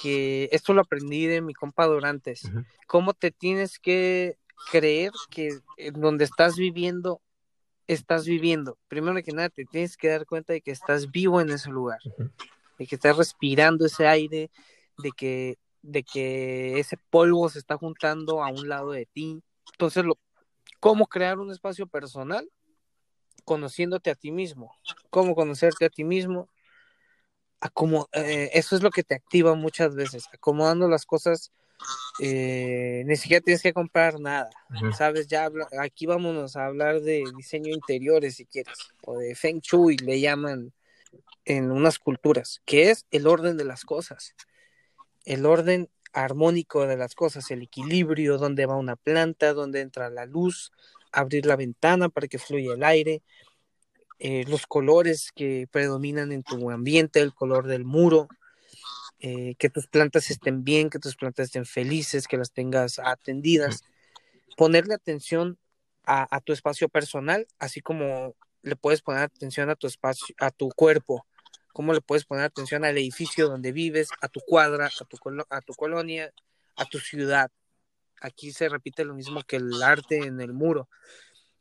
[0.00, 2.50] que esto lo aprendí de mi compa Durantes,
[2.86, 4.38] cómo te tienes que
[4.70, 5.58] creer que
[5.92, 7.20] donde estás viviendo
[7.86, 8.78] estás viviendo.
[8.88, 11.98] Primero que nada, te tienes que dar cuenta de que estás vivo en ese lugar,
[12.78, 14.50] de que estás respirando ese aire,
[14.98, 19.42] de que, de que ese polvo se está juntando a un lado de ti.
[19.72, 20.18] Entonces, lo,
[20.80, 22.48] ¿cómo crear un espacio personal?
[23.44, 24.74] Conociéndote a ti mismo.
[25.10, 26.48] ¿Cómo conocerte a ti mismo?
[28.12, 31.52] Eh, eso es lo que te activa muchas veces, acomodando las cosas
[32.20, 34.50] eh, ni siquiera tienes que comprar nada,
[34.96, 35.26] ¿sabes?
[35.26, 40.20] Ya aquí vámonos a hablar de diseño interiores si quieres, o de Feng Shui le
[40.20, 40.72] llaman
[41.44, 44.34] en unas culturas, que es el orden de las cosas,
[45.24, 50.26] el orden armónico de las cosas, el equilibrio, donde va una planta, donde entra la
[50.26, 50.72] luz,
[51.10, 53.22] abrir la ventana para que fluya el aire,
[54.18, 58.28] eh, los colores que predominan en tu ambiente, el color del muro,
[59.18, 63.82] eh, que tus plantas estén bien, que tus plantas estén felices, que las tengas atendidas.
[64.56, 65.58] Ponerle atención
[66.04, 70.68] a, tu espacio personal, así como le puedes poner atención a tu espacio, a tu
[70.70, 71.26] cuerpo,
[71.72, 75.18] cómo le puedes poner atención al edificio donde vives, a tu cuadra, a tu,
[75.50, 76.32] a tu colonia,
[76.76, 77.50] a tu ciudad.
[78.20, 80.88] Aquí se repite lo mismo que el arte en el muro.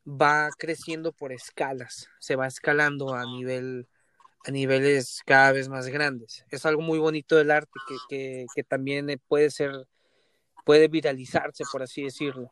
[0.08, 3.88] Va creciendo por escalas, se va escalando a nivel
[4.46, 6.46] a niveles cada vez más grandes.
[6.50, 7.72] Es algo muy bonito del arte
[8.10, 9.72] que, también puede ser,
[10.66, 12.52] puede viralizarse, por así decirlo.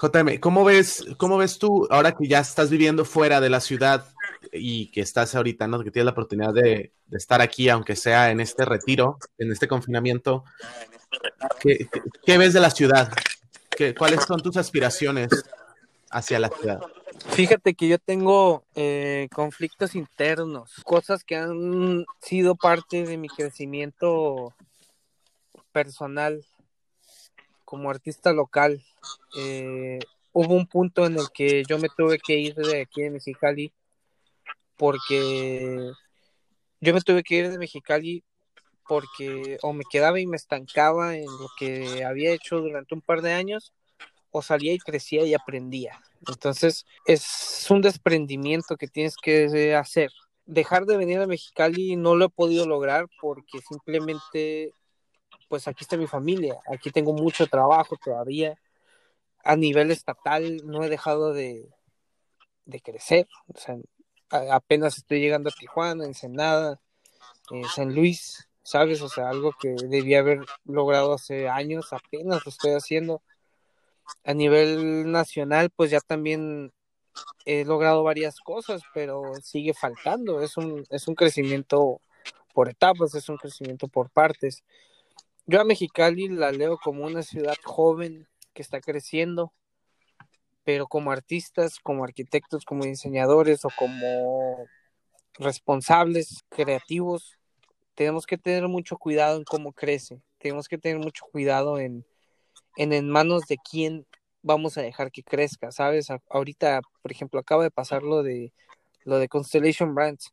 [0.00, 4.06] JM, ¿cómo ves, ¿cómo ves tú, ahora que ya estás viviendo fuera de la ciudad
[4.52, 5.82] y que estás ahorita, ¿no?
[5.82, 10.44] que tienes la oportunidad de, estar aquí, aunque sea en este retiro, en este confinamiento,
[11.60, 13.12] ¿qué, ves de la ciudad?
[13.68, 15.28] ¿Qué, ¿Cuáles son tus aspiraciones
[16.10, 16.80] hacia la ciudad?
[17.30, 24.54] Fíjate que yo tengo eh, conflictos internos, cosas que han sido parte de mi crecimiento
[25.72, 26.44] personal
[27.70, 28.84] como artista local.
[29.38, 30.00] Eh,
[30.32, 33.72] hubo un punto en el que yo me tuve que ir de aquí de Mexicali
[34.76, 35.92] porque
[36.80, 38.24] yo me tuve que ir de Mexicali
[38.88, 43.22] porque o me quedaba y me estancaba en lo que había hecho durante un par
[43.22, 43.72] de años
[44.32, 46.00] o salía y crecía y aprendía.
[46.26, 50.10] Entonces, es un desprendimiento que tienes que hacer.
[50.44, 54.74] Dejar de venir a Mexicali no lo he podido lograr porque simplemente,
[55.50, 58.56] pues aquí está mi familia, aquí tengo mucho trabajo todavía.
[59.42, 61.68] A nivel estatal no he dejado de,
[62.66, 63.26] de crecer.
[63.48, 63.76] O sea,
[64.52, 66.80] apenas estoy llegando a Tijuana, Ensenada,
[67.50, 69.02] eh, San Luis, ¿sabes?
[69.02, 73.20] O sea, algo que debía haber logrado hace años, apenas lo estoy haciendo
[74.22, 76.72] a nivel nacional, pues ya también
[77.44, 80.42] he logrado varias cosas, pero sigue faltando.
[80.42, 82.00] Es un, es un crecimiento
[82.54, 84.62] por etapas, es un crecimiento por partes.
[85.50, 89.52] Yo a Mexicali la leo como una ciudad joven que está creciendo,
[90.62, 94.64] pero como artistas, como arquitectos, como diseñadores o como
[95.40, 97.36] responsables creativos,
[97.96, 102.04] tenemos que tener mucho cuidado en cómo crece, tenemos que tener mucho cuidado en,
[102.76, 104.06] en, manos de quién
[104.42, 106.10] vamos a dejar que crezca, ¿sabes?
[106.28, 108.52] ahorita, por ejemplo, acaba de pasar lo de
[109.02, 110.32] lo de Constellation Brands.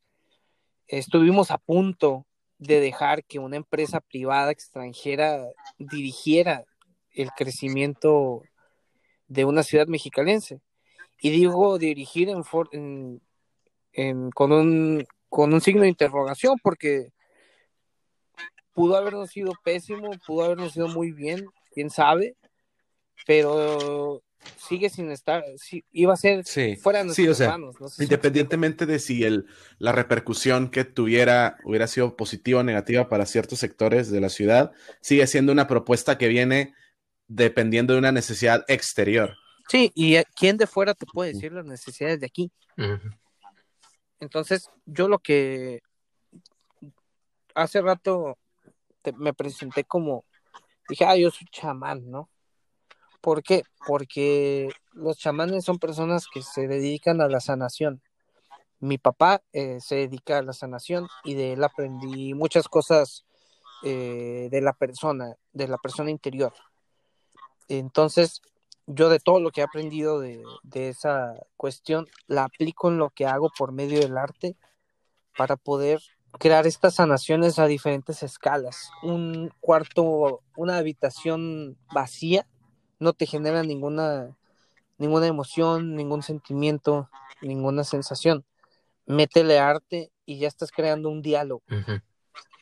[0.88, 2.28] Estuvimos a punto
[2.60, 5.46] de dejar que una empresa privada extranjera
[5.78, 6.64] dirigiera
[7.12, 8.44] el crecimiento
[9.28, 10.62] de una ciudad mexicalense.
[11.20, 13.22] Y digo dirigir en,
[13.94, 17.12] en, con, un, con un signo de interrogación porque
[18.74, 22.36] pudo habernos sido pésimo, pudo habernos sido muy bien, quién sabe,
[23.26, 24.22] pero
[24.58, 25.44] sigue sin estar,
[25.92, 26.46] iba a ser
[26.82, 27.76] fuera de nuestras manos.
[28.00, 29.48] independientemente de si el,
[29.80, 34.72] la repercusión que tuviera hubiera sido positiva o negativa para ciertos sectores de la ciudad,
[35.02, 36.74] sigue siendo una propuesta que viene
[37.28, 39.36] dependiendo de una necesidad exterior.
[39.68, 42.52] Sí, y quién de fuera te puede decir las necesidades de aquí.
[44.20, 45.82] Entonces, yo lo que
[47.54, 48.38] hace rato
[49.18, 50.26] me presenté como
[50.88, 52.30] dije, ah, yo soy chamán, ¿no?
[53.22, 53.64] ¿Por qué?
[53.86, 58.02] Porque los chamanes son personas que se dedican a la sanación.
[58.80, 63.26] Mi papá eh, se dedica a la sanación y de él aprendí muchas cosas
[63.84, 66.54] eh, de la persona, de la persona interior.
[67.68, 68.42] Entonces,
[68.86, 73.10] yo de todo lo que he aprendido de, de esa cuestión, la aplico en lo
[73.10, 74.56] que hago por medio del arte
[75.36, 76.02] para poder
[76.40, 78.92] crear estas sanaciones a diferentes escalas.
[79.04, 82.48] Un cuarto, una habitación vacía
[83.00, 84.36] no te genera ninguna,
[84.98, 87.10] ninguna emoción, ningún sentimiento,
[87.42, 88.46] ninguna sensación.
[89.06, 91.64] Métele arte y ya estás creando un diálogo,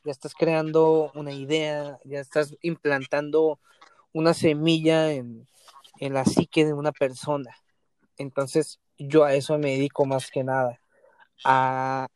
[0.04, 3.60] ya estás creando una idea, ya estás implantando
[4.14, 5.48] una semilla en,
[6.00, 7.56] en la psique de una persona.
[8.18, 10.80] Entonces, yo a eso me dedico más que nada,
[11.44, 12.08] a,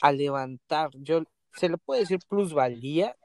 [0.00, 1.22] a levantar, yo
[1.56, 3.16] se le puede decir plusvalía,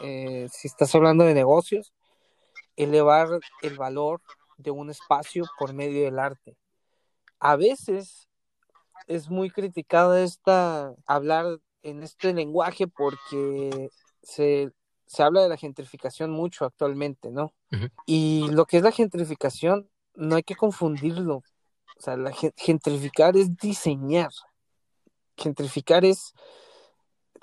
[0.00, 1.92] eh, si estás hablando de negocios,
[2.78, 3.28] elevar
[3.62, 4.22] el valor
[4.56, 6.56] de un espacio por medio del arte.
[7.40, 8.28] A veces
[9.06, 13.90] es muy criticada esta hablar en este lenguaje porque
[14.22, 14.72] se,
[15.06, 17.52] se habla de la gentrificación mucho actualmente, ¿no?
[18.06, 21.36] Y lo que es la gentrificación no hay que confundirlo.
[21.36, 24.30] O sea, la gen- gentrificar es diseñar.
[25.36, 26.32] Gentrificar es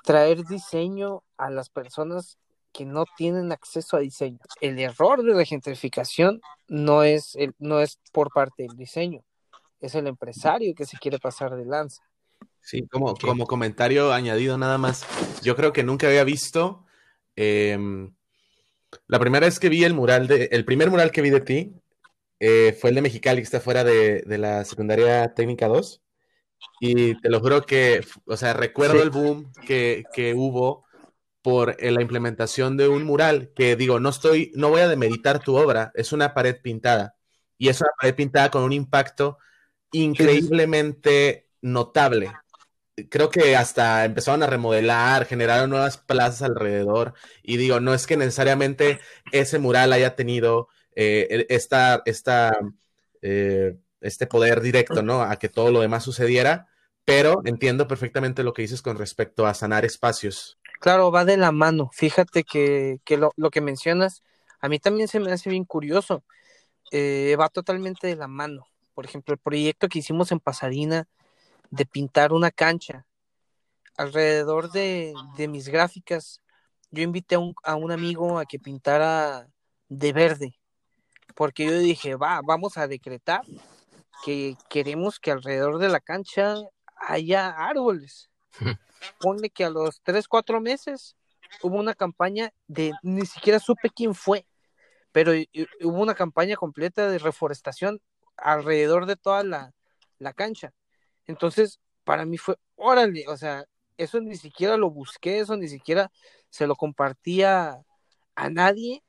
[0.04, 2.38] traer diseño a las personas
[2.76, 4.38] que no tienen acceso a diseño.
[4.60, 9.22] El error de la gentrificación no es, el, no es por parte del diseño,
[9.80, 12.02] es el empresario que se quiere pasar de lanza.
[12.60, 15.06] Sí, como, como comentario añadido nada más,
[15.42, 16.84] yo creo que nunca había visto,
[17.36, 18.12] em,
[19.06, 21.74] la primera vez que vi el mural, de, el primer mural que vi de ti
[22.40, 26.02] eh, fue el de Mexicali, que está fuera de, de la secundaria técnica 2,
[26.80, 29.02] y te lo juro que, o sea, recuerdo Sí.
[29.02, 30.85] el boom que, que hubo
[31.46, 35.38] por eh, la implementación de un mural, que digo, no estoy, no voy a demeritar
[35.38, 37.14] tu obra, es una pared pintada,
[37.56, 39.38] y es una pared pintada con un impacto
[39.92, 42.32] increíblemente notable
[43.10, 47.14] creo que hasta empezaron a remodelar, generaron nuevas plazas alrededor.
[47.42, 49.00] Y digo, no es que necesariamente
[49.32, 52.58] ese mural haya tenido eh, esta, esta,
[53.22, 55.22] eh, este poder directo, ¿no?
[55.22, 56.68] A que todo lo demás sucediera,
[57.04, 60.55] pero entiendo perfectamente lo que dices con respecto a sanar espacios.
[60.80, 61.90] Claro, va de la mano.
[61.92, 64.22] Fíjate que, que lo, que mencionas,
[64.60, 66.24] a mí también se me hace bien curioso.
[66.92, 68.66] Eh, va totalmente de la mano.
[68.94, 71.08] Por ejemplo, el proyecto que hicimos en Pasadena
[71.70, 73.06] de pintar una cancha
[73.96, 76.40] alrededor de, de mis gráficas,
[76.90, 79.48] yo invité a un, a un amigo a que pintara
[79.88, 80.58] de verde,
[81.34, 83.42] porque yo dije, va, vamos a decretar
[84.24, 86.56] que queremos que alrededor de la cancha
[86.96, 88.30] haya árboles.
[89.20, 91.16] Ponle que a los 3, 4 meses
[91.62, 94.46] hubo una campaña de, ni siquiera supe quién fue,
[95.12, 95.32] pero
[95.82, 98.00] hubo una campaña completa de reforestación
[98.36, 99.72] alrededor de toda la,
[100.18, 100.72] la cancha.
[101.26, 103.64] Entonces, para mí fue, órale, o sea,
[103.96, 106.10] eso ni siquiera lo busqué, eso ni siquiera
[106.50, 107.82] se lo compartía
[108.34, 109.02] a nadie,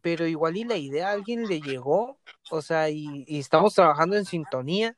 [0.00, 2.18] pero igual y la idea a alguien le llegó,
[2.50, 4.96] o sea, y estamos trabajando en sintonía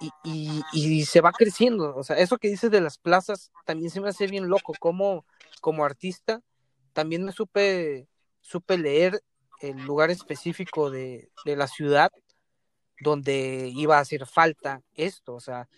[0.00, 3.90] y, y, y se va creciendo, o sea, eso que dices de las plazas también
[3.90, 5.24] se me hace bien loco, como,
[5.60, 6.40] como artista,
[6.92, 8.08] también me supe,
[8.40, 9.22] supe leer
[9.60, 12.10] el lugar específico de, de la ciudad
[13.00, 15.68] donde iba a hacer falta esto, o sea,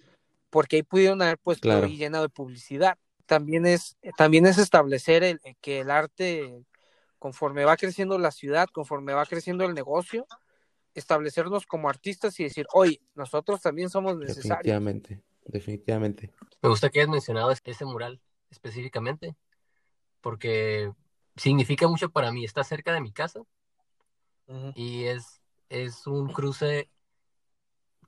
[0.50, 1.86] porque ahí pudieron haber puesto Claro.
[1.86, 2.98] y llenado de publicidad.
[3.26, 6.64] También es, también es establecer el, que el arte,
[7.18, 10.26] conforme va creciendo la ciudad, conforme va creciendo el negocio,
[10.94, 14.46] establecernos como artistas y decir, oye, nosotros también somos necesarios.
[14.74, 16.30] Definitivamente, definitivamente.
[16.60, 19.34] Me gusta que hayas mencionado es- ese mural específicamente,
[20.20, 20.92] porque
[21.36, 22.44] significa mucho para mí.
[22.44, 23.40] Está cerca de mi casa
[24.74, 26.88] y es, es un cruce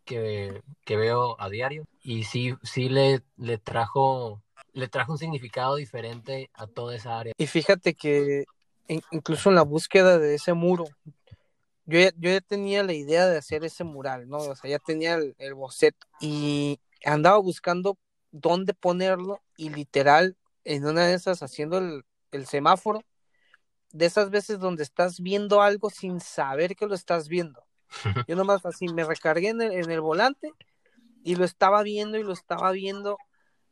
[0.04, 4.42] que, que veo a diario y sí, sí le, le trajo
[4.72, 7.32] le trajo un significado diferente a toda esa área.
[7.38, 8.44] Y fíjate que
[8.88, 10.84] in- incluso en la búsqueda de ese muro,
[11.86, 14.38] yo ya, yo ya tenía la idea de hacer ese mural, ¿no?
[14.38, 17.98] O sea, ya tenía el, el boceto y andaba buscando
[18.30, 23.02] dónde ponerlo y literal en una de esas haciendo el, el semáforo,
[23.92, 27.64] de esas veces donde estás viendo algo sin saber que lo estás viendo.
[28.26, 30.52] Yo nomás así me recargué en el, en el volante
[31.22, 33.18] y lo estaba viendo y lo estaba viendo.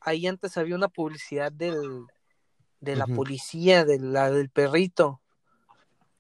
[0.01, 2.07] Ahí antes había una publicidad del,
[2.81, 5.21] de la policía, de la del perrito.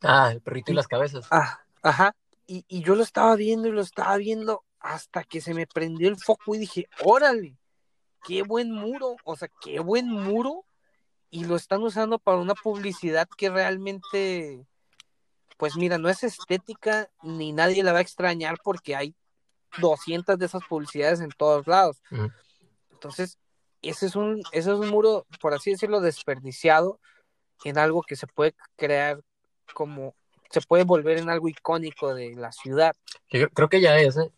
[0.01, 1.27] Ah, el perrito y las cabezas.
[1.31, 2.15] Ah, ajá.
[2.47, 6.09] Y, y yo lo estaba viendo y lo estaba viendo hasta que se me prendió
[6.09, 7.57] el foco y dije, órale,
[8.25, 10.65] qué buen muro, o sea, qué buen muro.
[11.31, 14.67] Y lo están usando para una publicidad que realmente
[15.63, 19.15] pues mira, no es estética ni nadie la va a extrañar porque hay
[19.79, 22.03] 200 de esas publicidades en todos lados.
[22.91, 23.39] Entonces,
[23.81, 26.99] ese es un, ese es un muro, por así decirlo, desperdiciado
[27.63, 29.23] en algo que se puede crear
[29.73, 30.17] como,
[30.53, 32.95] se puede volver en algo icónico de la ciudad.
[33.31, 34.31] Yo creo, que ya es, ¿eh?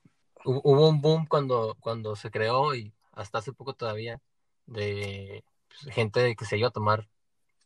[0.44, 4.20] Hu- Hubo un boom cuando, cuando se creó y hasta hace poco todavía
[4.66, 7.08] de pues, gente que se iba a tomar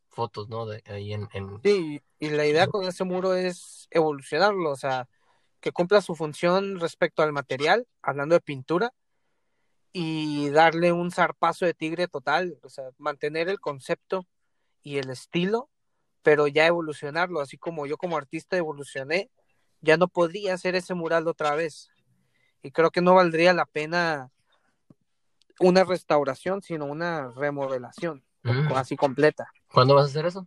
[0.09, 0.67] fotos, ¿no?
[0.67, 5.09] De ahí en, en- Sí, y la idea con ese muro es evolucionarlo, o sea,
[5.61, 8.93] que cumpla su función respecto al material, hablando de pintura,
[9.93, 14.27] y darle un zarpazo de tigre total, o sea, mantener el concepto
[14.83, 15.71] y el estilo,
[16.23, 19.31] pero ya evolucionarlo, así como yo como artista evolucioné,
[19.81, 21.91] ya no podría hacer ese mural otra vez.
[22.63, 24.31] Y creo que no valdría la pena
[25.61, 28.73] una restauración, sino una remodelación, Mm.
[28.75, 29.51] así completa.
[29.73, 30.47] ¿Cuándo vas a hacer eso?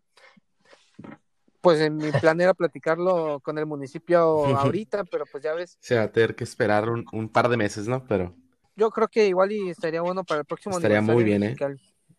[1.60, 4.18] Pues en mi plan era platicarlo con el municipio
[4.58, 7.58] ahorita, pero pues ya ves, Se va a tener que esperar un, un par de
[7.58, 8.06] meses, ¿no?
[8.08, 8.36] Pero
[8.76, 11.56] yo creo que igual y estaría bueno para el próximo Estaría muy bien, ¿eh?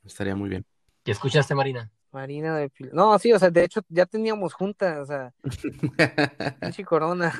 [0.04, 0.64] estaría muy bien.
[1.04, 1.90] ¿Y escuchaste, Marina?
[2.12, 5.32] Marina de Pil- No, sí, o sea, de hecho ya teníamos juntas, o sea,
[6.60, 7.38] pinche corona.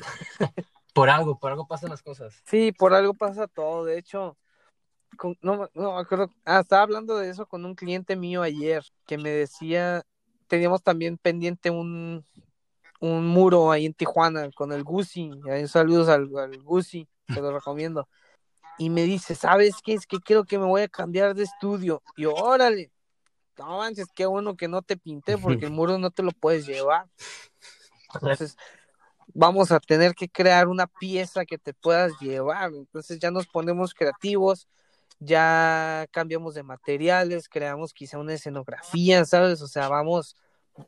[0.93, 2.41] Por algo, por algo pasan las cosas.
[2.45, 4.37] Sí, por algo pasa todo, de hecho,
[5.17, 8.83] con- no, no me acuerdo, ah, estaba hablando de eso con un cliente mío ayer,
[9.05, 10.03] que me decía,
[10.47, 12.25] teníamos también pendiente un,
[12.99, 17.51] un muro ahí en Tijuana con el Gucci, ahí saludos al, al Gucci, se lo
[17.51, 18.07] recomiendo.
[18.79, 19.93] Y me dice, ¿sabes qué?
[19.93, 22.01] Es que creo que me voy a cambiar de estudio.
[22.15, 22.92] Y yo, órale,
[23.57, 26.65] no manches, qué bueno que no te pinté porque el muro no te lo puedes
[26.65, 27.07] llevar.
[28.13, 28.57] Entonces,
[29.33, 32.71] vamos a tener que crear una pieza que te puedas llevar.
[32.73, 34.67] Entonces ya nos ponemos creativos,
[35.19, 39.61] ya cambiamos de materiales, creamos quizá una escenografía, ¿sabes?
[39.61, 40.35] O sea, vamos,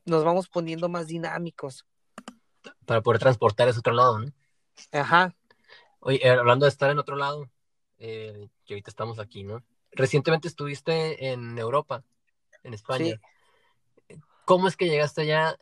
[0.05, 1.85] nos vamos poniendo más dinámicos.
[2.85, 4.31] Para poder transportar ese otro lado, ¿no?
[4.91, 5.35] Ajá.
[5.99, 7.49] Oye, eh, hablando de estar en otro lado,
[7.97, 9.63] eh, que ahorita estamos aquí, ¿no?
[9.91, 12.03] Recientemente estuviste en Europa,
[12.65, 13.21] en España.
[14.43, 15.57] ¿Cómo es que llegaste allá?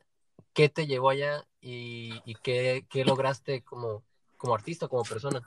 [0.53, 1.45] ¿Qué te llevó allá?
[1.61, 4.03] ¿Y, y qué, qué lograste como,
[4.37, 5.45] como artista, como persona?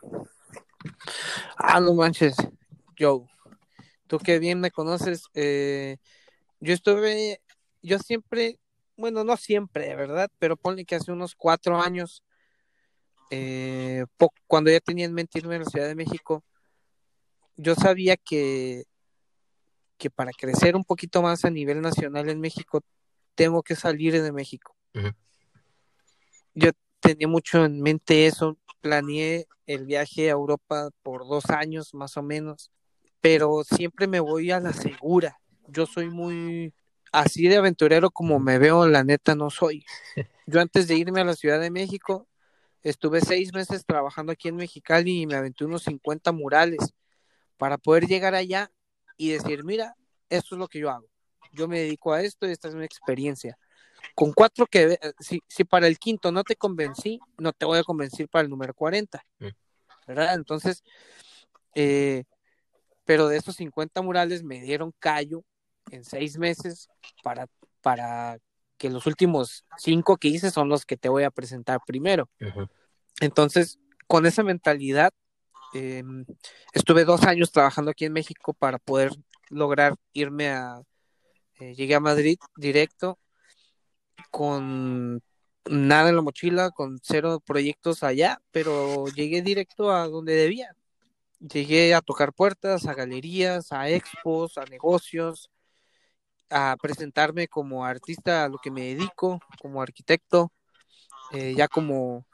[1.57, 2.37] Ah, no manches,
[2.99, 3.27] Joe.
[4.07, 5.97] Tú que bien me conoces, eh,
[6.61, 7.41] yo estuve,
[7.83, 8.61] yo siempre,
[8.97, 10.31] bueno, no siempre, ¿verdad?
[10.39, 12.23] Pero ponle que hace unos cuatro años,
[13.31, 14.05] eh,
[14.47, 16.45] cuando ya tenía en mente irme a la Ciudad de México,
[17.57, 18.85] yo sabía que,
[19.97, 22.83] que para crecer un poquito más a nivel nacional en México,
[23.35, 24.75] tengo que salir de México.
[26.55, 26.71] Yo
[27.01, 32.23] tenía mucho en mente eso, planeé el viaje a Europa por dos años más o
[32.23, 32.71] menos,
[33.21, 35.39] pero siempre me voy a la segura.
[35.69, 36.73] Yo soy muy
[37.13, 39.85] así de aventurero como me veo, la neta no soy.
[40.47, 42.27] Yo antes de irme a la Ciudad de México,
[42.83, 46.95] estuve seis meses trabajando aquí en Mexicali y me aventé unos 50 murales
[47.57, 48.71] para poder llegar allá
[49.17, 49.97] y decir, mira,
[50.29, 51.07] esto es lo que yo hago.
[51.53, 53.59] Yo me dedico a esto y esta es mi experiencia.
[54.15, 57.79] Con cuatro que, ve- si, si para el quinto no te convencí, no te voy
[57.79, 59.25] a convencer para el número 40.
[59.39, 59.47] Mm.
[60.07, 60.35] ¿Verdad?
[60.35, 60.83] Entonces,
[61.75, 62.25] eh,
[63.05, 65.45] pero de esos 50 murales me dieron callo
[65.91, 66.89] en seis meses
[67.23, 67.47] para,
[67.81, 68.39] para
[68.77, 72.29] que los últimos cinco que hice son los que te voy a presentar primero.
[73.21, 75.13] Entonces, con esa mentalidad,
[75.77, 76.03] eh,
[76.73, 79.11] estuve dos años trabajando aquí en México para poder
[79.51, 80.81] lograr irme a...
[81.61, 83.19] eh, llegué a Madrid directo
[84.31, 85.21] con
[85.67, 90.75] nada en la mochila, con cero proyectos allá, pero llegué directo a donde debía.
[91.39, 95.51] Llegué a tocar puertas, a galerías, a expos, a negocios,
[96.51, 100.53] a presentarme como artista a lo que me dedico, como arquitecto,
[101.33, 102.27] eh, ya como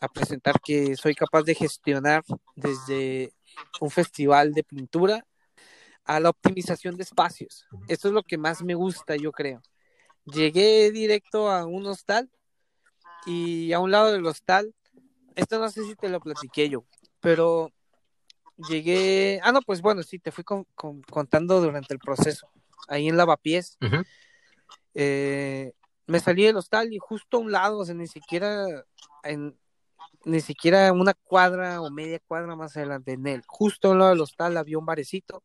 [0.00, 2.22] a presentar que soy capaz de gestionar
[2.56, 3.32] desde
[3.80, 5.26] un festival de pintura
[6.04, 7.66] a la optimización de espacios.
[7.88, 9.60] Esto es lo que más me gusta, yo creo.
[10.24, 12.30] Llegué directo a un hostal
[13.26, 14.74] y a un lado del hostal,
[15.34, 16.84] esto no sé si te lo platiqué yo,
[17.20, 17.70] pero
[18.56, 22.48] llegué, ah no, pues bueno, sí, te fui con- con- contando durante el proceso,
[22.88, 23.76] ahí en Lavapiés,
[24.94, 25.72] eh,
[26.06, 28.66] me salí del hostal y justo a un lado, o sea, ni siquiera
[29.22, 29.56] en,
[30.24, 34.20] ni siquiera una cuadra o media cuadra más adelante en él, justo un lado del
[34.20, 35.42] hostal había un barecito,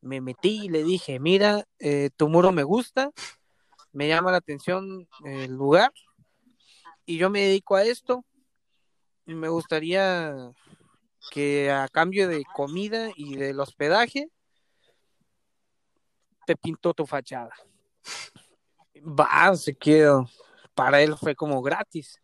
[0.00, 3.10] me metí y le dije, mira, eh, tu muro me gusta,
[3.92, 5.92] me llama la atención el lugar
[7.06, 8.24] y yo me dedico a esto
[9.26, 10.52] y me gustaría
[11.30, 14.28] que a cambio de comida y del hospedaje
[16.46, 17.54] te pinto tu fachada.
[18.96, 20.28] Va, se quedó.
[20.74, 22.20] Para él fue como gratis.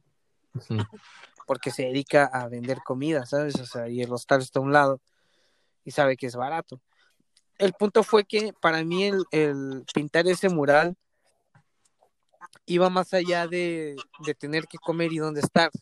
[1.51, 3.57] Porque se dedica a vender comida, ¿sabes?
[3.57, 5.01] O sea, y el hostal está a un lado
[5.84, 6.80] y sabe que es barato.
[7.59, 10.96] El punto fue que para mí el, pintar ese mural
[12.66, 15.72] iba más allá de, de tener que comer y dónde estar.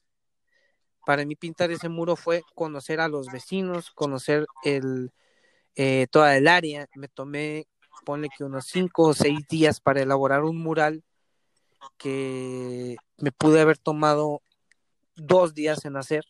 [1.04, 5.12] Para mí pintar ese muro fue conocer a los vecinos, conocer el,
[5.74, 6.88] eh, toda el área.
[6.94, 7.66] Me tomé,
[8.06, 11.04] ponle que unos cinco o seis días para elaborar un mural
[11.98, 14.40] que me pude haber tomado
[15.18, 16.24] dos días en hacer,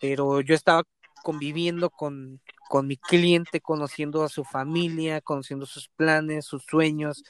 [0.00, 0.82] pero yo estaba
[1.22, 7.22] conviviendo con, con mi cliente, conociendo a su familia, conociendo sus planes, sus sueños,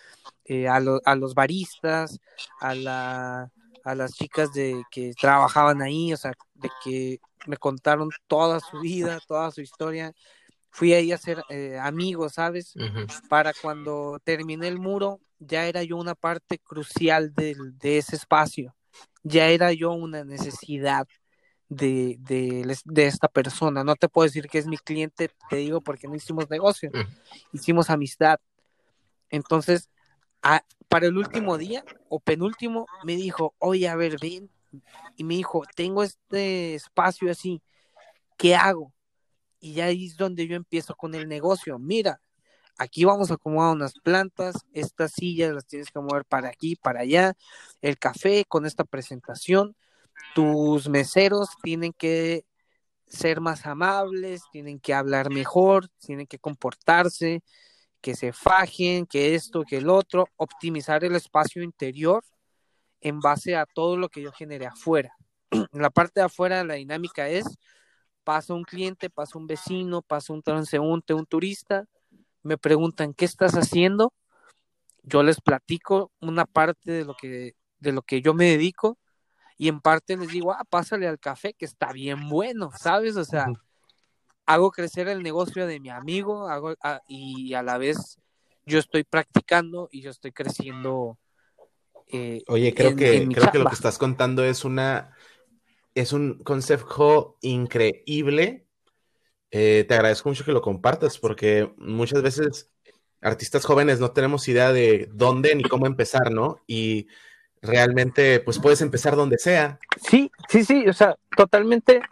[0.44, 2.18] eh, a, lo- a los baristas,
[2.60, 3.50] a, la,
[3.84, 8.80] a las chicas de que trabajaban ahí, o sea, de que me contaron toda su
[8.80, 10.12] vida, toda su historia.
[10.70, 12.74] Fui ahí a ser eh, amigos, ¿sabes?
[13.28, 18.74] Para cuando terminé el muro, ya era yo una parte crucial de ese espacio,
[19.22, 21.06] ya era yo una necesidad
[21.68, 23.84] de, de, de esta persona.
[23.84, 27.02] No te puedo decir que es mi cliente, te digo porque no hicimos negocio, Ujú.
[27.52, 28.38] hicimos amistad.
[29.30, 29.88] Entonces,
[30.42, 34.50] a- para el último día o penúltimo, me dijo, oye, a ver, ven.
[35.16, 37.62] Y me dijo, tengo este espacio así,
[38.36, 38.92] ¿qué hago?
[39.60, 41.78] Y ya ahí es donde yo empiezo con el negocio.
[41.78, 42.20] Mira,
[42.78, 47.00] aquí vamos a acomodar unas plantas, estas sillas las tienes que mover para aquí, para
[47.00, 47.34] allá,
[47.80, 49.76] el café con esta presentación,
[50.34, 52.44] tus meseros tienen que
[53.06, 57.42] ser más amables, tienen que hablar mejor, tienen que comportarse,
[58.00, 62.22] que se fajen, que esto, que el otro, optimizar el espacio interior
[63.00, 65.14] en base a todo lo que yo generé afuera.
[65.72, 67.44] La parte de afuera la dinámica es,
[68.24, 71.86] pasa un cliente, pasa un vecino, pasa un transeúnte, un turista,
[72.44, 74.12] me preguntan qué estás haciendo,
[75.02, 78.98] yo les platico una parte de lo que de lo que yo me dedico
[79.58, 83.16] y en parte les digo, ah, pásale al café que está bien bueno, ¿sabes?
[83.16, 83.52] O sea,
[84.46, 88.18] hago crecer el negocio de mi amigo hago, a- y a la vez
[88.66, 91.18] yo estoy practicando y yo estoy creciendo.
[92.08, 95.16] eh, Oye, creo en- que, en creo que lo que estás contando es una,
[95.94, 98.66] es un concepto increíble.
[99.56, 102.72] Eh, te agradezco mucho que lo compartas porque muchas veces
[103.20, 106.58] artistas jóvenes no tenemos idea de dónde ni cómo empezar, ¿no?
[106.66, 107.06] Y
[107.62, 109.78] realmente, pues puedes empezar donde sea.
[110.10, 112.02] Sí, sí, sí, o sea, totalmente,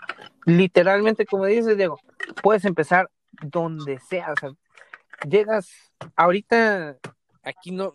[0.47, 1.99] literalmente, como dices, Diego,
[2.45, 4.51] puedes empezar donde sea, o sea,
[5.29, 5.69] llegas
[6.15, 6.97] ahorita
[7.43, 7.91] aquí no,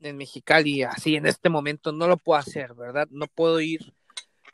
[0.00, 3.06] en Mexicali, así en este momento no lo puedo hacer, ¿verdad?
[3.12, 3.94] No puedo ir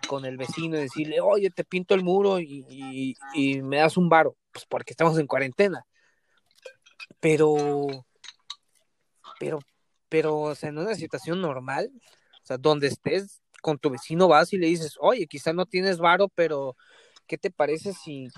[0.06, 3.96] con el vecino y decirle, oye, te pinto el muro y, y- y me das
[3.96, 5.84] un varo, pues porque estamos en cuarentena.
[7.20, 8.04] Pero,
[9.38, 9.58] pero,
[10.08, 11.90] pero, o sea, en una situación normal,
[12.42, 15.98] o sea, donde estés con tu vecino vas y le dices, oye, quizá no tienes
[15.98, 16.76] varo, pero
[17.26, 18.28] ¿qué te parece si,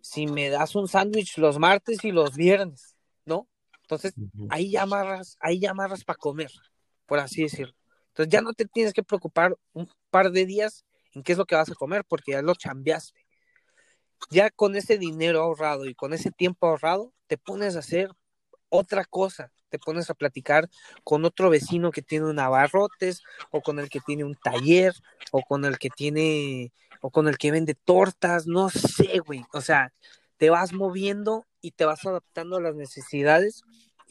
[0.00, 2.96] si me das un sándwich los martes y los viernes?
[3.24, 3.48] ¿No?
[3.82, 4.14] Entonces,
[4.50, 6.50] ahí ya amarras, ahí ya amarras para comer,
[7.06, 7.74] por así decirlo.
[8.08, 10.84] Entonces ya no te tienes que preocupar un par de días
[11.16, 13.26] en qué es lo que vas a comer, porque ya lo chambeaste.
[14.30, 18.10] Ya con ese dinero ahorrado y con ese tiempo ahorrado, te pones a hacer
[18.68, 20.68] otra cosa, te pones a platicar
[21.04, 24.92] con otro vecino que tiene un abarrotes, o con el que tiene un taller,
[25.32, 29.42] o con el que tiene, o con el que vende tortas, no sé, güey.
[29.54, 29.94] O sea,
[30.36, 33.62] te vas moviendo y te vas adaptando a las necesidades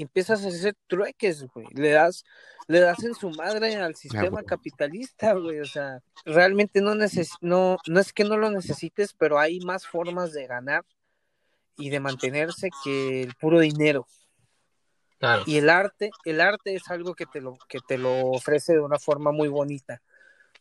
[0.03, 1.67] empiezas a hacer trueques, güey.
[1.73, 2.23] Le das,
[2.67, 5.59] le das en su madre al sistema capitalista, güey.
[5.59, 9.87] O sea, realmente no, neces no, no es que no lo necesites, pero hay más
[9.87, 10.83] formas de ganar
[11.77, 14.07] y de mantenerse que el puro dinero.
[15.17, 15.43] Claro.
[15.45, 18.81] Y el arte, el arte es algo que te lo, que te lo ofrece de
[18.81, 20.01] una forma muy bonita,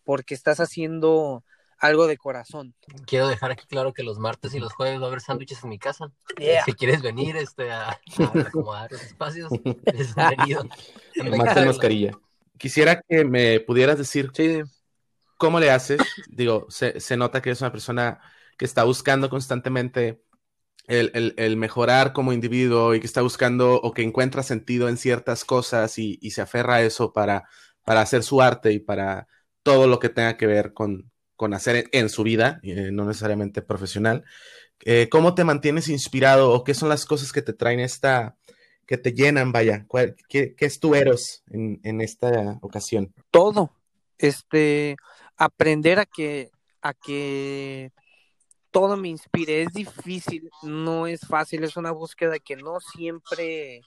[0.05, 1.45] porque estás haciendo
[1.79, 2.75] algo de corazón.
[3.07, 5.71] Quiero dejar aquí claro que los martes y los jueves va a haber sándwiches en
[5.71, 6.11] mi casa.
[6.39, 6.65] Yeah.
[6.65, 7.99] Si quieres venir este, a, a
[8.47, 9.51] acomodar los espacios,
[9.85, 10.65] eres bienvenido.
[11.37, 12.13] Marta mascarilla.
[12.59, 14.63] Quisiera que me pudieras decir Sí,
[15.37, 16.01] cómo le haces.
[16.29, 18.21] Digo, se, se nota que eres una persona
[18.57, 20.23] que está buscando constantemente
[20.87, 24.97] el, el- el mejorar como individuo y que está buscando o que encuentra sentido en
[24.97, 27.49] ciertas cosas y, y se aferra a eso para,
[27.85, 29.27] para hacer su arte y para
[29.63, 33.63] todo lo que tenga que ver con, con hacer en, su vida, eh, no necesariamente
[33.63, 34.25] profesional.
[34.85, 38.37] Eh, ¿Cómo te mantienes inspirado o qué son las cosas que te traen esta,
[38.87, 39.85] que te llenan, vaya?
[39.89, 43.13] ¿Cuál- ¿Qué, es tu Eros en, esta ocasión?
[43.31, 43.73] todo.
[44.19, 44.97] Este,
[45.37, 47.91] aprender a que, a que
[48.75, 49.63] todo me inspire.
[49.63, 53.81] Es difícil, no es fácil, es una búsqueda que no siempre,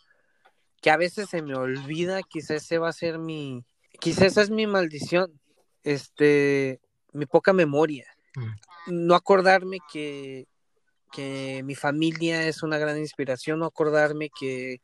[0.82, 3.66] que a veces se me olvida, quizás ese va a ser mi,
[4.00, 5.40] quizás es mi maldición.
[5.84, 6.80] Este,
[7.14, 8.06] mi poca memoria.
[8.36, 9.06] Mm.
[9.08, 10.48] No acordarme que,
[11.12, 14.82] que mi familia es una gran inspiración, no acordarme que,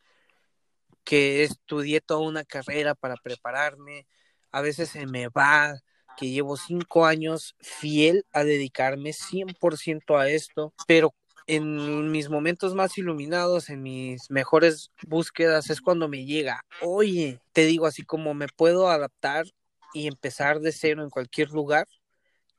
[1.04, 4.08] que estudié toda una carrera para prepararme.
[4.52, 5.76] A veces se me va
[6.18, 11.14] que llevo cinco años fiel a dedicarme 100% a esto, pero
[11.48, 17.66] en mis momentos más iluminados, en mis mejores búsquedas, es cuando me llega, oye, te
[17.66, 19.46] digo así como me puedo adaptar
[19.94, 21.88] y empezar de cero en cualquier lugar,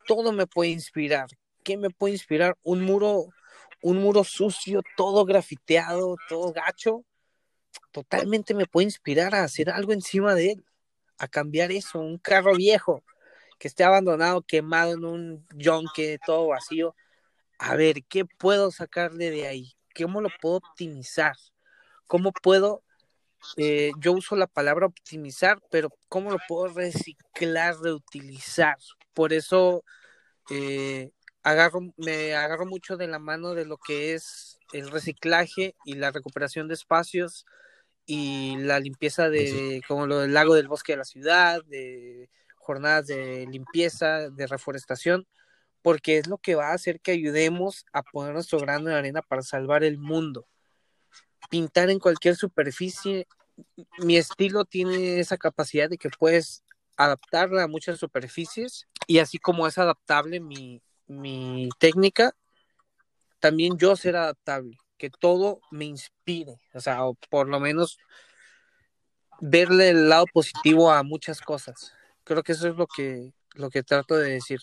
[0.07, 1.29] todo me puede inspirar.
[1.63, 2.57] ¿Qué me puede inspirar?
[2.63, 3.27] Un muro,
[3.83, 7.05] un muro sucio, todo grafiteado, todo gacho,
[7.91, 10.65] totalmente me puede inspirar a hacer algo encima de él,
[11.19, 13.03] a cambiar eso, un carro viejo
[13.59, 16.95] que esté abandonado, quemado en un yonque, todo vacío.
[17.59, 19.73] A ver, ¿qué puedo sacarle de ahí?
[19.97, 21.37] ¿Cómo lo puedo optimizar?
[22.07, 22.83] ¿Cómo puedo
[23.57, 28.77] eh, yo uso la palabra optimizar, pero ¿cómo lo puedo reciclar, reutilizar?
[29.15, 29.85] Por eso
[30.51, 31.11] eh,
[31.43, 36.11] agarro, me agarro mucho de la mano de lo que es el reciclaje y la
[36.11, 37.47] recuperación de espacios
[38.07, 43.07] y la limpieza de, como lo del lago del bosque de la ciudad, de jornadas
[43.07, 45.27] de limpieza, de reforestación,
[45.83, 49.23] porque es lo que va a hacer que ayudemos a poner nuestro grano de arena
[49.23, 50.47] para salvar el mundo
[51.49, 53.27] pintar en cualquier superficie.
[53.99, 56.65] Mi estilo tiene esa capacidad de que puedes
[56.97, 62.35] adaptarla a muchas superficies y así como es adaptable mi, mi técnica,
[63.41, 67.99] también yo ser adaptable, que todo me inspire, o sea, o por lo menos
[69.41, 71.93] verle el lado positivo a muchas cosas.
[72.25, 74.61] Creo que eso es lo que, lo que trato de decir.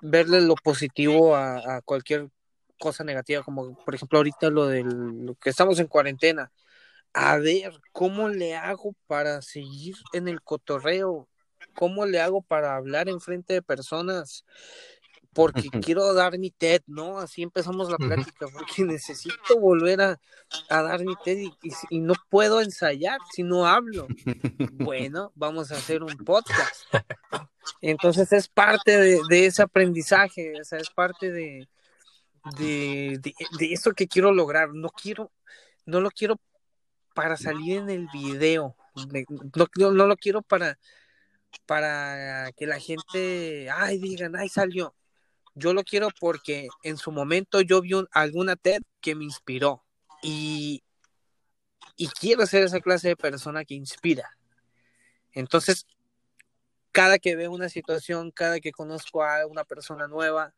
[0.00, 2.28] Verle lo positivo a, cualquier
[2.78, 6.52] cosa negativa, como por ejemplo ahorita lo del lo que estamos en cuarentena.
[7.14, 11.28] A ver, ¿cómo le hago para seguir en el cotorreo?
[11.76, 14.44] ¿Cómo le hago para hablar en frente de personas?
[15.32, 17.20] Porque quiero dar mi TED, ¿no?
[17.20, 20.20] Así empezamos la plática, porque necesito volver a,
[20.68, 24.08] a dar mi TED y, y, y, no puedo ensayar si no hablo.
[24.72, 26.84] Bueno, vamos a hacer un podcast.
[27.80, 31.68] Entonces es parte de, de ese aprendizaje, o sea, es parte de,
[32.58, 34.74] de, de, de, eso que quiero lograr.
[34.74, 35.32] No quiero,
[35.86, 36.38] no lo quiero
[37.14, 38.76] para salir en el video.
[39.56, 40.78] No, no, no lo quiero para,
[41.66, 44.94] para que la gente, ay, digan, ay, salió.
[45.54, 49.84] Yo lo quiero porque en su momento yo vi un, alguna TED que me inspiró
[50.22, 50.82] y,
[51.96, 54.36] y quiero ser esa clase de persona que inspira.
[55.32, 55.86] Entonces,
[56.90, 60.54] cada que veo una situación, cada que conozco a una persona nueva,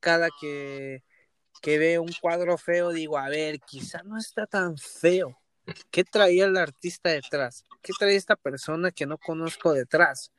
[0.00, 1.02] cada que,
[1.62, 5.39] que veo un cuadro feo, digo, a ver, quizá no está tan feo.
[5.90, 7.64] ¿Qué traía el artista detrás?
[7.82, 10.32] ¿Qué traía esta persona que no conozco detrás?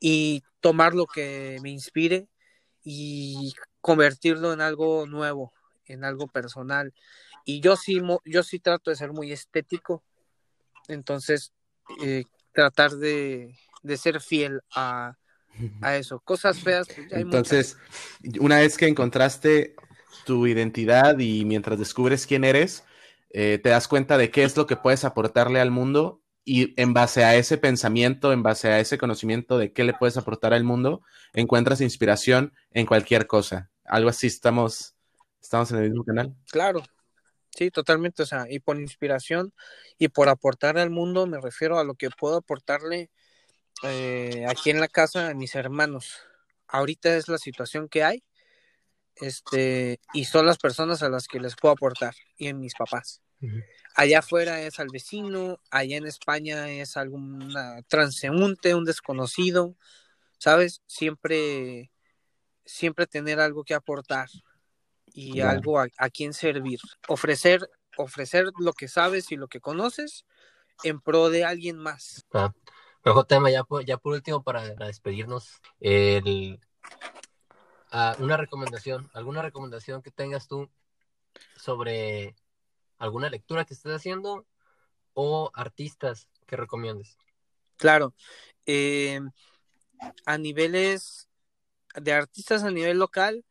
[0.00, 2.28] Y tomar lo que me inspire
[2.82, 5.52] y convertirlo en algo nuevo,
[5.86, 6.92] en algo personal.
[7.44, 10.02] Y yo sí, yo sí trato de ser muy estético,
[10.88, 11.52] entonces
[12.02, 15.16] eh, tratar de, de, ser fiel a,
[15.80, 16.20] a eso.
[16.20, 16.88] Cosas feas.
[16.88, 17.76] Pues, hay entonces,
[18.20, 18.40] muchas.
[18.40, 19.76] una vez que encontraste
[20.24, 22.84] tu identidad y mientras descubres quién eres,
[23.30, 26.94] eh, te das cuenta de qué es lo que puedes aportarle al mundo y en
[26.94, 30.62] base a ese pensamiento, en base a ese conocimiento de qué le puedes aportar al
[30.62, 31.02] mundo,
[31.32, 33.70] encuentras inspiración en cualquier cosa.
[33.84, 34.94] Algo así, estamos,
[35.42, 36.34] estamos en el mismo canal.
[36.50, 36.84] Claro,
[37.50, 38.22] sí, totalmente.
[38.22, 39.52] O sea, y por inspiración
[39.98, 43.10] y por aportar al mundo me refiero a lo que puedo aportarle
[43.82, 46.20] eh, aquí en la casa a mis hermanos.
[46.68, 48.22] Ahorita es la situación que hay
[49.20, 53.20] este, y son las personas a las que les puedo aportar, y en mis papás.
[53.40, 53.64] Uh -huh.
[53.94, 57.54] Allá afuera es al vecino, allá en España es algún
[57.88, 59.74] transeúnte, un desconocido,
[60.38, 60.82] ¿sabes?
[60.86, 61.90] Siempre,
[62.64, 64.28] siempre tener algo que aportar
[65.06, 65.50] y claro.
[65.50, 66.78] algo a, a quien servir.
[67.08, 70.26] Ofrecer, ofrecer lo que sabes y lo que conoces
[70.82, 72.26] en pro de alguien más.
[72.32, 72.52] Ah,
[73.02, 76.60] pero tema ya, ya por último, para despedirnos, el,
[78.18, 80.68] una recomendación, alguna recomendación que tengas tú
[81.56, 82.34] sobre
[82.98, 84.46] alguna lectura que estés haciendo
[85.14, 87.16] o artistas que recomiendes.
[87.76, 88.14] Claro,
[88.64, 89.20] eh,
[90.24, 91.28] a niveles
[91.94, 93.44] de artistas a nivel local,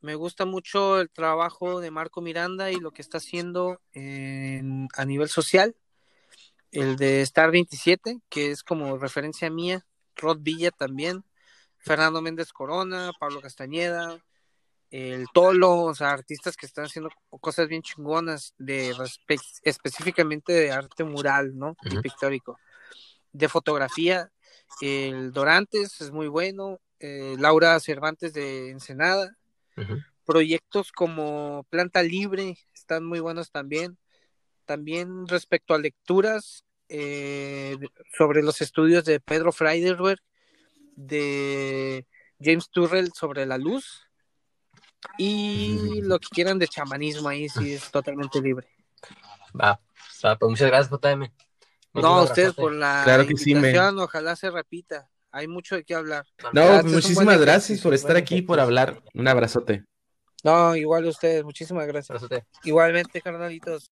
[0.00, 5.04] me gusta mucho el trabajo de Marco Miranda y lo que está haciendo en, a
[5.04, 5.76] nivel social.
[6.72, 9.84] El de Star 27, que es como referencia mía.
[10.16, 11.24] Rod Villa también.
[11.80, 14.18] Fernando Méndez Corona, Pablo Castañeda,
[14.90, 17.10] el Tolo, o sea, artistas que están haciendo
[17.40, 18.92] cosas bien chingonas de
[19.62, 21.70] específicamente de arte mural, ¿no?
[21.70, 21.98] Uh -huh.
[21.98, 22.58] Y pictórico.
[23.32, 24.30] De fotografía,
[24.80, 29.36] el Dorantes es muy bueno, eh, Laura Cervantes de Ensenada.
[30.26, 33.96] Proyectos como Planta Libre están muy buenos también.
[34.66, 37.76] También respecto a lecturas eh,
[38.16, 40.20] sobre los estudios de Pedro Freiderberg,
[41.06, 42.06] de
[42.40, 44.06] James Turrell sobre la luz
[45.18, 48.68] y lo que quieran de chamanismo ahí sí es totalmente libre.
[49.58, 49.80] Va,
[50.24, 51.32] va, pues muchas gracias, JM.
[51.94, 55.08] No, a ustedes por la Claro que sí, me- ojalá se repita.
[55.32, 56.26] Hay mucho de qué hablar.
[56.52, 58.80] No, muchísimas gracias ejercicio, por estar aquí, por ejercicio.
[58.80, 59.02] hablar.
[59.14, 59.84] Un abrazote.
[60.42, 62.10] No, igual a ustedes, muchísimas gracias.
[62.10, 62.46] Abrazote.
[62.64, 63.90] Igualmente, carnalitos.